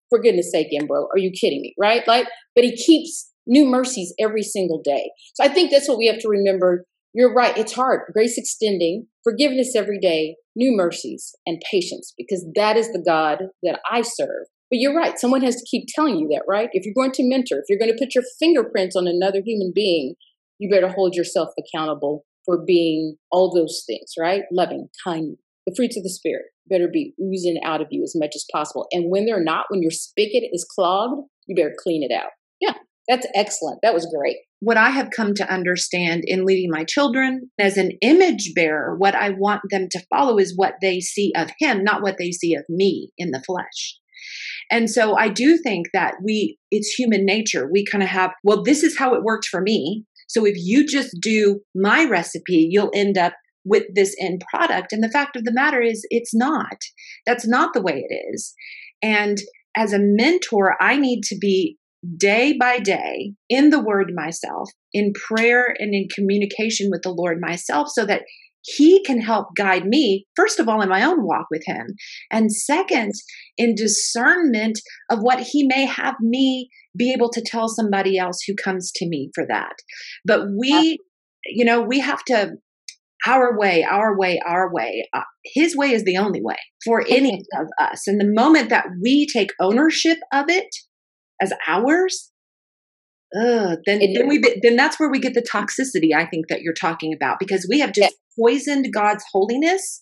for 0.09 0.19
goodness 0.19 0.51
sake, 0.51 0.67
Embro, 0.73 1.05
are 1.13 1.17
you 1.17 1.31
kidding 1.31 1.61
me? 1.61 1.73
Right? 1.79 2.07
Like, 2.07 2.27
but 2.55 2.63
he 2.63 2.75
keeps 2.75 3.31
new 3.47 3.65
mercies 3.65 4.13
every 4.19 4.43
single 4.43 4.81
day. 4.83 5.11
So 5.35 5.43
I 5.43 5.49
think 5.49 5.71
that's 5.71 5.87
what 5.87 5.97
we 5.97 6.07
have 6.07 6.19
to 6.19 6.29
remember. 6.29 6.85
You're 7.13 7.33
right. 7.33 7.57
It's 7.57 7.73
hard. 7.73 8.01
Grace 8.13 8.37
extending, 8.37 9.07
forgiveness 9.29 9.75
every 9.75 9.99
day, 9.99 10.35
new 10.55 10.75
mercies, 10.75 11.35
and 11.45 11.61
patience, 11.69 12.13
because 12.17 12.45
that 12.55 12.77
is 12.77 12.91
the 12.91 13.03
God 13.05 13.39
that 13.63 13.79
I 13.89 14.01
serve. 14.01 14.47
But 14.69 14.79
you're 14.79 14.95
right. 14.95 15.17
Someone 15.17 15.41
has 15.41 15.55
to 15.55 15.65
keep 15.69 15.85
telling 15.93 16.17
you 16.17 16.27
that, 16.29 16.43
right? 16.47 16.69
If 16.73 16.85
you're 16.85 16.93
going 16.93 17.11
to 17.13 17.27
mentor, 17.27 17.57
if 17.57 17.65
you're 17.69 17.79
going 17.79 17.91
to 17.91 17.97
put 17.97 18.15
your 18.15 18.23
fingerprints 18.39 18.95
on 18.95 19.07
another 19.07 19.41
human 19.43 19.71
being, 19.73 20.15
you 20.59 20.69
better 20.69 20.89
hold 20.89 21.15
yourself 21.15 21.49
accountable 21.57 22.25
for 22.45 22.63
being 22.65 23.15
all 23.31 23.53
those 23.53 23.83
things, 23.87 24.13
right? 24.19 24.43
Loving, 24.51 24.89
kind, 25.03 25.37
the 25.65 25.73
fruits 25.75 25.97
of 25.97 26.03
the 26.03 26.09
spirit 26.09 26.45
better 26.69 26.87
be 26.87 27.13
oozing 27.21 27.59
out 27.63 27.81
of 27.81 27.87
you 27.89 28.03
as 28.03 28.13
much 28.15 28.31
as 28.35 28.45
possible. 28.51 28.87
And 28.91 29.09
when 29.09 29.25
they're 29.25 29.43
not, 29.43 29.65
when 29.69 29.81
your 29.81 29.91
spigot 29.91 30.43
is 30.51 30.65
clogged, 30.69 31.27
you 31.47 31.55
better 31.55 31.73
clean 31.77 32.03
it 32.03 32.13
out. 32.13 32.29
Yeah, 32.61 32.73
that's 33.09 33.27
excellent. 33.33 33.79
That 33.81 33.95
was 33.95 34.13
great. 34.15 34.37
What 34.59 34.77
I 34.77 34.91
have 34.91 35.09
come 35.09 35.33
to 35.33 35.51
understand 35.51 36.23
in 36.25 36.45
leading 36.45 36.69
my 36.69 36.83
children 36.83 37.49
as 37.57 37.75
an 37.75 37.93
image 38.01 38.53
bearer, 38.55 38.95
what 38.95 39.15
I 39.15 39.31
want 39.31 39.61
them 39.71 39.87
to 39.91 40.05
follow 40.09 40.37
is 40.37 40.53
what 40.55 40.75
they 40.79 40.99
see 40.99 41.33
of 41.35 41.49
him, 41.59 41.83
not 41.83 42.03
what 42.03 42.17
they 42.19 42.31
see 42.31 42.53
of 42.53 42.63
me 42.69 43.09
in 43.17 43.31
the 43.31 43.41
flesh. 43.41 43.97
And 44.69 44.89
so 44.89 45.17
I 45.17 45.29
do 45.29 45.57
think 45.57 45.87
that 45.93 46.15
we, 46.23 46.59
it's 46.69 46.93
human 46.93 47.25
nature. 47.25 47.67
We 47.71 47.83
kind 47.83 48.03
of 48.03 48.09
have, 48.09 48.31
well, 48.43 48.61
this 48.61 48.83
is 48.83 48.97
how 48.97 49.15
it 49.15 49.23
worked 49.23 49.45
for 49.45 49.61
me. 49.61 50.05
So 50.27 50.45
if 50.45 50.55
you 50.57 50.85
just 50.85 51.17
do 51.19 51.61
my 51.73 52.05
recipe, 52.05 52.67
you'll 52.69 52.91
end 52.93 53.17
up 53.17 53.33
with 53.65 53.85
this 53.95 54.15
end 54.21 54.43
product. 54.53 54.93
And 54.93 55.03
the 55.03 55.09
fact 55.09 55.35
of 55.35 55.45
the 55.45 55.53
matter 55.53 55.81
is, 55.81 56.05
it's 56.11 56.35
not. 56.35 56.77
That's 57.25 57.47
not 57.47 57.73
the 57.73 57.81
way 57.81 58.05
it 58.07 58.13
is. 58.33 58.53
And 59.01 59.39
as 59.75 59.93
a 59.93 59.99
mentor, 59.99 60.75
I 60.79 60.97
need 60.97 61.23
to 61.23 61.37
be 61.39 61.77
day 62.17 62.55
by 62.57 62.79
day 62.79 63.33
in 63.49 63.69
the 63.69 63.81
word 63.81 64.11
myself, 64.15 64.69
in 64.93 65.13
prayer 65.13 65.75
and 65.77 65.93
in 65.93 66.07
communication 66.13 66.89
with 66.89 67.01
the 67.03 67.11
Lord 67.11 67.39
myself, 67.41 67.89
so 67.89 68.05
that 68.05 68.23
he 68.61 69.03
can 69.03 69.21
help 69.21 69.47
guide 69.57 69.85
me, 69.85 70.25
first 70.35 70.59
of 70.59 70.67
all, 70.67 70.81
in 70.81 70.89
my 70.89 71.03
own 71.03 71.25
walk 71.25 71.45
with 71.49 71.63
him, 71.65 71.87
and 72.31 72.51
second, 72.51 73.13
in 73.57 73.75
discernment 73.75 74.79
of 75.09 75.19
what 75.19 75.39
he 75.39 75.65
may 75.65 75.85
have 75.85 76.15
me 76.19 76.69
be 76.97 77.13
able 77.13 77.29
to 77.31 77.43
tell 77.45 77.67
somebody 77.67 78.17
else 78.17 78.39
who 78.45 78.53
comes 78.55 78.91
to 78.95 79.07
me 79.07 79.29
for 79.33 79.45
that. 79.47 79.75
But 80.25 80.47
we, 80.57 80.97
you 81.45 81.63
know, 81.63 81.81
we 81.81 81.99
have 81.99 82.23
to 82.25 82.51
our 83.27 83.57
way, 83.57 83.83
our 83.83 84.17
way, 84.17 84.39
our 84.45 84.73
way. 84.73 85.05
Uh, 85.13 85.21
his 85.43 85.75
way 85.75 85.91
is 85.91 86.03
the 86.03 86.17
only 86.17 86.41
way 86.41 86.57
for 86.85 87.03
any 87.09 87.41
of 87.59 87.67
us. 87.79 88.07
And 88.07 88.19
the 88.19 88.31
moment 88.33 88.69
that 88.69 88.85
we 89.01 89.27
take 89.27 89.51
ownership 89.59 90.17
of 90.31 90.45
it 90.47 90.67
as 91.41 91.53
ours, 91.67 92.31
uh, 93.35 93.75
then 93.85 93.99
then 94.13 94.27
we 94.27 94.41
then 94.61 94.75
that's 94.75 94.99
where 94.99 95.09
we 95.09 95.19
get 95.19 95.33
the 95.33 95.45
toxicity. 95.53 96.15
I 96.15 96.25
think 96.25 96.47
that 96.49 96.61
you're 96.61 96.73
talking 96.73 97.13
about 97.13 97.37
because 97.39 97.67
we 97.69 97.79
have 97.79 97.93
just 97.93 98.11
yes. 98.11 98.13
poisoned 98.39 98.87
God's 98.93 99.23
holiness 99.31 100.01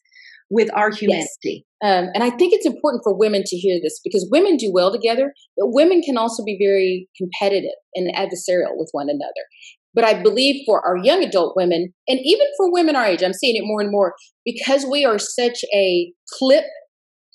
with 0.49 0.69
our 0.73 0.91
humanity. 0.91 1.27
Yes. 1.43 1.63
Um, 1.83 2.09
and 2.13 2.23
I 2.23 2.29
think 2.29 2.53
it's 2.53 2.65
important 2.65 3.01
for 3.03 3.13
women 3.13 3.43
to 3.45 3.57
hear 3.57 3.79
this 3.83 3.99
because 4.03 4.27
women 4.31 4.55
do 4.55 4.71
well 4.73 4.91
together, 4.91 5.33
but 5.57 5.67
women 5.71 6.01
can 6.01 6.17
also 6.17 6.43
be 6.43 6.57
very 6.57 7.09
competitive 7.17 7.75
and 7.95 8.13
adversarial 8.15 8.77
with 8.77 8.89
one 8.93 9.09
another. 9.09 9.45
But 9.93 10.05
I 10.05 10.21
believe 10.21 10.63
for 10.65 10.85
our 10.85 10.95
young 10.95 11.23
adult 11.23 11.55
women, 11.55 11.93
and 12.07 12.19
even 12.23 12.47
for 12.55 12.71
women 12.71 12.95
our 12.95 13.05
age, 13.05 13.23
I'm 13.23 13.33
seeing 13.33 13.55
it 13.55 13.65
more 13.65 13.81
and 13.81 13.91
more 13.91 14.13
because 14.45 14.85
we 14.85 15.03
are 15.05 15.19
such 15.19 15.65
a 15.73 16.13
clip 16.37 16.65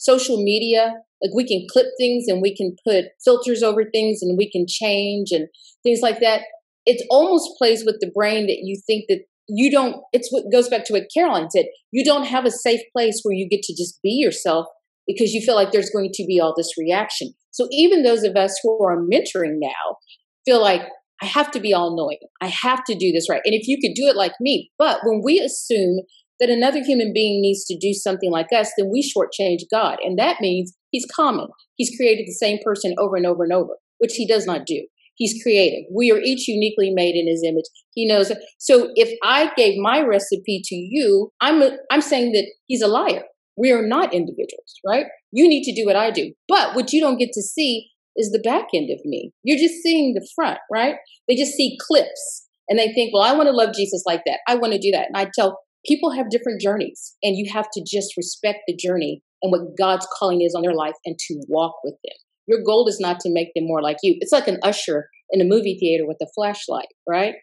social 0.03 0.43
media. 0.43 0.95
Like 1.23 1.35
we 1.35 1.47
can 1.47 1.67
clip 1.71 1.87
things 1.99 2.25
and 2.29 2.43
we 2.43 2.55
can 2.55 2.75
put 2.85 3.07
filters 3.25 3.63
over 3.63 3.85
things 3.85 4.19
and 4.23 4.37
we 4.37 4.51
can 4.51 4.67
change 4.69 5.31
and 5.31 5.49
things 5.83 6.01
like 6.03 6.21
that. 6.21 6.43
It 6.85 7.07
almost 7.11 7.51
plays 7.59 7.85
with 7.85 7.97
the 8.01 8.11
brain 8.13 8.47
that 8.49 8.59
you 8.63 8.81
think 8.87 9.05
that 9.09 9.21
you 9.49 9.71
don't, 9.71 9.97
it's 10.13 10.31
what 10.31 10.51
goes 10.53 10.69
back 10.69 10.85
to 10.87 10.93
what 10.93 11.05
Caroline 11.15 11.51
said. 11.51 11.67
You 11.93 12.05
don't 12.05 12.27
have 12.27 12.45
a 12.45 12.51
safe 12.51 12.81
place 12.93 13.21
where 13.23 13.35
you 13.35 13.49
get 13.49 13.63
to 13.63 13.75
just 13.77 14.01
be 14.03 14.11
yourself 14.11 14.67
because 15.07 15.33
you 15.33 15.41
feel 15.41 15.55
like 15.55 15.71
there's 15.71 15.91
going 15.91 16.11
to 16.15 16.25
be 16.27 16.41
all 16.41 16.55
this 16.57 16.73
reaction. 16.79 17.35
So 17.51 17.69
even 17.71 18.03
those 18.03 18.25
of 18.25 18.37
us 18.37 18.59
who 18.63 18.85
are 18.85 18.97
mentoring 18.97 19.59
now 19.61 19.99
feel 20.45 20.61
like 20.61 20.83
I 21.23 21.27
have 21.27 21.53
to 21.53 21.61
be 21.61 21.73
all 21.73 21.97
knowing. 21.97 22.19
I 22.41 22.49
have 22.49 22.83
to 22.85 22.97
do 22.97 23.13
this 23.13 23.29
right. 23.31 23.43
And 23.45 23.55
if 23.55 23.69
you 23.69 23.79
could 23.81 23.95
do 23.95 24.09
it 24.09 24.17
like 24.17 24.33
me, 24.41 24.73
but 24.79 25.01
when 25.05 25.21
we 25.23 25.39
assume 25.39 26.01
that 26.43 26.51
another 26.51 26.83
human 26.83 27.13
being 27.15 27.41
needs 27.41 27.65
to 27.67 27.79
do 27.79 27.95
something 27.95 28.33
like 28.33 28.53
us, 28.53 28.73
then 28.77 28.91
we 28.91 29.01
shortchange 29.01 29.61
God. 29.71 29.99
And 30.05 30.19
that 30.19 30.41
means 30.41 30.77
he's 30.91 31.07
common. 31.15 31.47
He's 31.77 31.97
created 31.97 32.27
the 32.27 32.33
same 32.33 32.59
person 32.65 32.97
over 32.99 33.15
and 33.15 33.25
over 33.25 33.45
and 33.45 33.53
over, 33.53 33.75
which 33.99 34.15
he 34.15 34.27
does 34.27 34.45
not 34.45 34.67
do. 34.67 34.85
He's 35.15 35.41
creative. 35.41 35.85
We 35.95 36.11
are 36.11 36.19
each 36.19 36.49
uniquely 36.49 36.91
made 36.93 37.15
in 37.15 37.29
his 37.29 37.45
image. 37.47 37.67
He 37.95 38.09
knows. 38.09 38.33
So 38.59 38.91
if 38.97 39.17
I 39.23 39.53
gave 39.57 39.79
my 39.79 40.03
recipe 40.03 40.63
to 40.65 40.75
you, 40.75 41.31
I'm, 41.41 41.63
a, 41.63 41.77
I'm 41.93 42.01
saying 42.01 42.33
that 42.33 42.47
he's 42.67 42.83
a 42.83 42.89
liar. 42.89 43.23
We 43.57 43.71
are 43.71 43.87
not 43.87 44.13
individuals, 44.13 44.75
right? 44.85 45.07
You 45.31 45.49
need 45.49 45.63
to 45.65 45.81
do 45.81 45.87
what 45.87 45.95
I 45.95 46.11
do. 46.11 46.33
But 46.49 46.75
what 46.75 46.93
you 46.93 47.01
don't 47.01 47.19
get 47.19 47.31
to 47.35 47.43
see 47.43 47.89
is 48.17 48.33
the 48.33 48.41
back 48.41 48.67
end 48.75 48.91
of 48.91 48.99
me. 49.05 49.31
You're 49.45 49.59
just 49.59 49.81
seeing 49.81 50.15
the 50.15 50.29
front, 50.35 50.59
right? 50.73 50.97
They 51.29 51.37
just 51.37 51.53
see 51.53 51.79
clips 51.81 52.49
and 52.69 52.79
they 52.79 52.93
think, 52.93 53.13
well, 53.13 53.23
I 53.23 53.35
want 53.35 53.47
to 53.47 53.53
love 53.53 53.75
Jesus 53.75 54.03
like 54.07 54.23
that. 54.27 54.41
I 54.49 54.57
want 54.57 54.73
to 54.73 54.79
do 54.79 54.91
that. 54.91 55.07
And 55.07 55.17
I 55.17 55.31
tell 55.33 55.61
people 55.87 56.11
have 56.13 56.31
different 56.31 56.61
journeys 56.61 57.17
and 57.23 57.37
you 57.37 57.51
have 57.53 57.69
to 57.73 57.83
just 57.87 58.17
respect 58.17 58.61
the 58.67 58.77
journey 58.77 59.23
and 59.43 59.51
what 59.51 59.77
God's 59.79 60.07
calling 60.19 60.43
is 60.43 60.55
on 60.55 60.63
their 60.63 60.75
life 60.75 60.95
and 61.05 61.19
to 61.19 61.43
walk 61.49 61.75
with 61.83 61.95
them. 62.05 62.17
Your 62.47 62.63
goal 62.65 62.89
is 62.89 63.01
not 63.01 63.21
to 63.21 63.33
make 63.33 63.49
them 63.55 63.67
more 63.67 63.83
like 63.83 63.97
you. 64.03 64.17
It's 64.21 64.33
like 64.33 64.49
an 64.49 64.59
usher 64.63 65.09
in 65.31 65.41
a 65.41 65.45
movie 65.45 65.77
theater 65.79 66.07
with 66.07 66.19
a 66.23 66.27
flashlight, 66.35 66.89
right? 67.09 67.35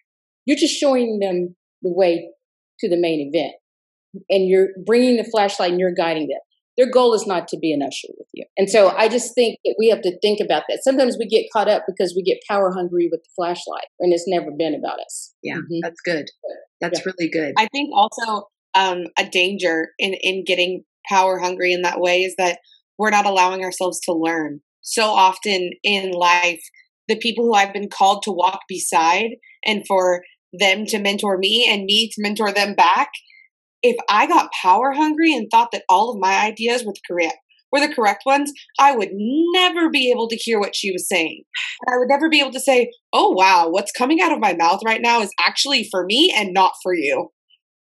You're 0.45 0.58
just 0.58 0.75
showing 0.75 1.19
them 1.19 1.56
the 1.82 1.93
way 1.93 2.30
to 2.80 2.89
the 2.89 2.99
main 2.99 3.32
event 3.34 3.54
and 4.30 4.47
you're 4.47 4.69
bringing 4.86 5.17
the 5.17 5.23
flashlight 5.23 5.71
and 5.71 5.80
you're 5.80 5.93
guiding 5.93 6.28
them 6.28 6.39
their 6.79 6.89
goal 6.89 7.13
is 7.13 7.27
not 7.27 7.49
to 7.49 7.57
be 7.57 7.73
an 7.73 7.81
usher 7.81 8.07
with 8.17 8.27
you. 8.33 8.45
And 8.57 8.69
so 8.69 8.87
I 8.87 9.09
just 9.09 9.35
think 9.35 9.59
that 9.65 9.75
we 9.77 9.89
have 9.89 10.01
to 10.01 10.17
think 10.21 10.39
about 10.39 10.63
that. 10.69 10.79
Sometimes 10.81 11.17
we 11.19 11.27
get 11.27 11.47
caught 11.51 11.67
up 11.67 11.83
because 11.85 12.13
we 12.15 12.23
get 12.23 12.37
power 12.49 12.71
hungry 12.71 13.09
with 13.11 13.21
the 13.21 13.29
flashlight 13.35 13.87
and 13.99 14.13
it's 14.13 14.23
never 14.27 14.49
been 14.57 14.73
about 14.73 14.99
us. 15.01 15.33
Yeah, 15.43 15.57
mm-hmm. 15.57 15.79
that's 15.83 15.99
good. 16.05 16.25
That's 16.79 16.99
yeah. 16.99 17.11
really 17.11 17.29
good. 17.29 17.53
I 17.57 17.67
think 17.73 17.89
also 17.93 18.47
um, 18.75 19.03
a 19.17 19.27
danger 19.29 19.89
in, 19.99 20.13
in 20.21 20.45
getting 20.45 20.85
power 21.09 21.37
hungry 21.37 21.73
in 21.73 21.81
that 21.81 21.99
way 21.99 22.21
is 22.21 22.35
that 22.37 22.59
we're 22.97 23.09
not 23.09 23.25
allowing 23.25 23.61
ourselves 23.65 23.99
to 24.05 24.13
learn. 24.13 24.61
So 24.79 25.03
often 25.03 25.71
in 25.83 26.11
life, 26.11 26.61
the 27.09 27.17
people 27.17 27.43
who 27.43 27.55
I've 27.55 27.73
been 27.73 27.89
called 27.89 28.23
to 28.23 28.31
walk 28.31 28.61
beside 28.69 29.31
and 29.65 29.83
for 29.85 30.21
them 30.53 30.85
to 30.85 30.99
mentor 30.99 31.37
me 31.37 31.67
and 31.69 31.83
me 31.83 32.09
to 32.13 32.21
mentor 32.21 32.53
them 32.53 32.73
back 32.73 33.09
if 33.81 33.95
I 34.09 34.27
got 34.27 34.51
power 34.61 34.91
hungry 34.93 35.33
and 35.33 35.49
thought 35.49 35.69
that 35.71 35.83
all 35.89 36.11
of 36.11 36.19
my 36.19 36.45
ideas 36.45 36.83
were 36.83 36.93
the 36.93 37.01
correct 37.07 37.37
were 37.71 37.79
the 37.79 37.93
correct 37.93 38.23
ones, 38.25 38.51
I 38.79 38.95
would 38.95 39.09
never 39.13 39.89
be 39.89 40.11
able 40.11 40.27
to 40.29 40.35
hear 40.35 40.59
what 40.59 40.75
she 40.75 40.91
was 40.91 41.07
saying. 41.07 41.43
I 41.87 41.97
would 41.97 42.09
never 42.09 42.29
be 42.29 42.39
able 42.39 42.51
to 42.51 42.59
say, 42.59 42.91
"Oh 43.13 43.29
wow, 43.29 43.69
what's 43.69 43.91
coming 43.91 44.21
out 44.21 44.31
of 44.31 44.39
my 44.39 44.53
mouth 44.53 44.81
right 44.83 45.01
now 45.01 45.21
is 45.21 45.31
actually 45.39 45.87
for 45.91 46.05
me 46.05 46.33
and 46.35 46.53
not 46.53 46.73
for 46.81 46.93
you." 46.93 47.31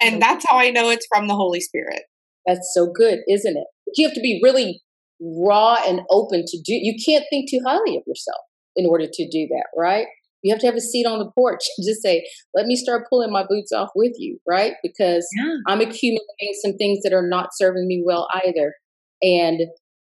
And 0.01 0.21
that's 0.21 0.45
how 0.47 0.57
I 0.57 0.69
know 0.69 0.89
it's 0.89 1.07
from 1.13 1.27
the 1.27 1.35
Holy 1.35 1.59
Spirit. 1.59 2.03
That's 2.45 2.71
so 2.73 2.87
good, 2.87 3.19
isn't 3.27 3.57
it? 3.57 3.67
You 3.95 4.07
have 4.07 4.15
to 4.15 4.21
be 4.21 4.39
really 4.43 4.81
raw 5.19 5.77
and 5.85 6.01
open 6.09 6.43
to 6.47 6.57
do. 6.57 6.73
You 6.73 6.95
can't 7.03 7.25
think 7.29 7.49
too 7.49 7.59
highly 7.65 7.97
of 7.97 8.03
yourself 8.07 8.41
in 8.75 8.85
order 8.85 9.07
to 9.11 9.29
do 9.29 9.47
that, 9.49 9.65
right? 9.75 10.07
You 10.43 10.53
have 10.53 10.61
to 10.61 10.67
have 10.67 10.75
a 10.75 10.81
seat 10.81 11.05
on 11.05 11.19
the 11.19 11.31
porch 11.31 11.61
and 11.77 11.85
just 11.85 12.01
say, 12.01 12.25
let 12.55 12.65
me 12.65 12.75
start 12.75 13.07
pulling 13.09 13.31
my 13.31 13.45
boots 13.47 13.71
off 13.71 13.89
with 13.95 14.13
you, 14.17 14.39
right? 14.47 14.73
Because 14.81 15.27
yeah. 15.37 15.55
I'm 15.67 15.81
accumulating 15.81 16.53
some 16.63 16.73
things 16.77 16.99
that 17.03 17.13
are 17.13 17.27
not 17.27 17.49
serving 17.53 17.87
me 17.87 18.01
well 18.05 18.27
either. 18.45 18.73
And 19.21 19.61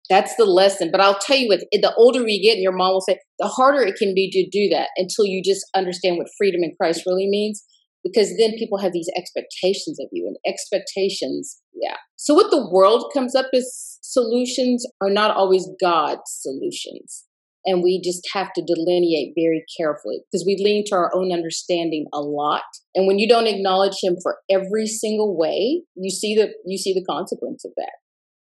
that's 0.09 0.35
the 0.35 0.45
lesson. 0.45 0.89
But 0.91 1.01
I'll 1.01 1.19
tell 1.19 1.37
you 1.37 1.47
what, 1.47 1.61
the 1.71 1.93
older 1.95 2.27
you 2.27 2.41
get, 2.41 2.55
and 2.55 2.63
your 2.63 2.75
mom 2.75 2.93
will 2.93 3.01
say, 3.01 3.19
the 3.39 3.47
harder 3.47 3.81
it 3.81 3.95
can 3.95 4.13
be 4.13 4.29
to 4.31 4.47
do 4.49 4.69
that 4.75 4.89
until 4.97 5.25
you 5.25 5.41
just 5.43 5.65
understand 5.75 6.17
what 6.17 6.27
freedom 6.37 6.61
in 6.63 6.75
Christ 6.79 7.03
really 7.05 7.27
means. 7.27 7.63
Because 8.03 8.29
then 8.37 8.51
people 8.59 8.77
have 8.77 8.93
these 8.93 9.09
expectations 9.17 9.99
of 9.99 10.07
you, 10.11 10.27
and 10.27 10.37
expectations, 10.47 11.59
yeah. 11.73 11.95
So, 12.17 12.35
what 12.35 12.51
the 12.51 12.69
world 12.71 13.11
comes 13.11 13.33
up 13.33 13.47
as 13.51 13.97
solutions 14.03 14.85
are 15.01 15.09
not 15.09 15.35
always 15.35 15.67
God's 15.81 16.21
solutions. 16.27 17.25
And 17.65 17.81
we 17.81 17.99
just 18.01 18.27
have 18.33 18.53
to 18.53 18.61
delineate 18.61 19.33
very 19.35 19.65
carefully 19.77 20.19
because 20.31 20.45
we 20.45 20.55
lean 20.63 20.83
to 20.87 20.95
our 20.95 21.11
own 21.15 21.31
understanding 21.31 22.05
a 22.13 22.21
lot. 22.21 22.63
And 22.93 23.07
when 23.07 23.19
you 23.19 23.27
don't 23.27 23.47
acknowledge 23.47 23.95
him 24.01 24.17
for 24.21 24.37
every 24.49 24.87
single 24.87 25.37
way 25.37 25.83
you 25.95 26.11
see 26.11 26.35
the 26.35 26.49
you 26.65 26.77
see 26.77 26.93
the 26.93 27.03
consequence 27.03 27.65
of 27.65 27.71
that. 27.77 27.93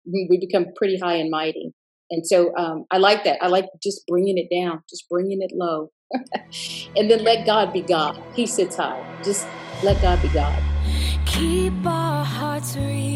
We 0.07 0.39
become 0.41 0.67
pretty 0.77 0.99
high 0.99 1.17
and 1.17 1.31
mighty. 1.31 1.75
And 2.11 2.27
so 2.27 2.57
um, 2.57 2.87
i 2.91 2.97
like 2.97 3.25
that. 3.25 3.43
I 3.43 3.49
like 3.49 3.67
just 3.83 4.07
bringing 4.07 4.39
it 4.39 4.55
down 4.55 4.83
just 4.89 5.09
bringing 5.09 5.39
it 5.41 5.53
low. 5.55 5.91
And 6.97 7.11
then 7.11 7.23
let 7.25 7.47
god 7.47 7.73
be 7.73 7.83
god. 7.83 8.21
He 8.35 8.47
sits 8.47 8.77
high. 8.77 9.05
Just 9.23 9.47
let 9.83 10.01
god 10.03 10.21
be 10.23 10.29
god. 10.29 10.63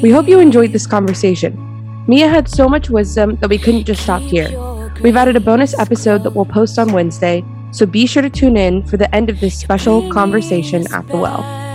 We 0.02 0.10
hope 0.10 0.28
you 0.28 0.38
enjoyed 0.38 0.72
this 0.72 0.86
conversation. 0.86 1.56
Mia 2.06 2.28
had 2.28 2.48
so 2.48 2.68
much 2.68 2.90
wisdom 2.90 3.36
that 3.36 3.48
we 3.48 3.58
couldn't 3.58 3.84
just 3.84 4.02
stop 4.02 4.20
here 4.22 4.71
We've 5.02 5.16
added 5.16 5.34
a 5.34 5.40
bonus 5.40 5.76
episode 5.76 6.22
that 6.22 6.30
we'll 6.30 6.44
post 6.44 6.78
on 6.78 6.92
Wednesday, 6.92 7.44
so 7.72 7.86
be 7.86 8.06
sure 8.06 8.22
to 8.22 8.30
tune 8.30 8.56
in 8.56 8.84
for 8.84 8.96
the 8.96 9.12
end 9.12 9.30
of 9.30 9.40
this 9.40 9.58
special 9.58 10.08
conversation 10.12 10.86
at 10.92 11.08
the 11.08 11.16
well. 11.16 11.71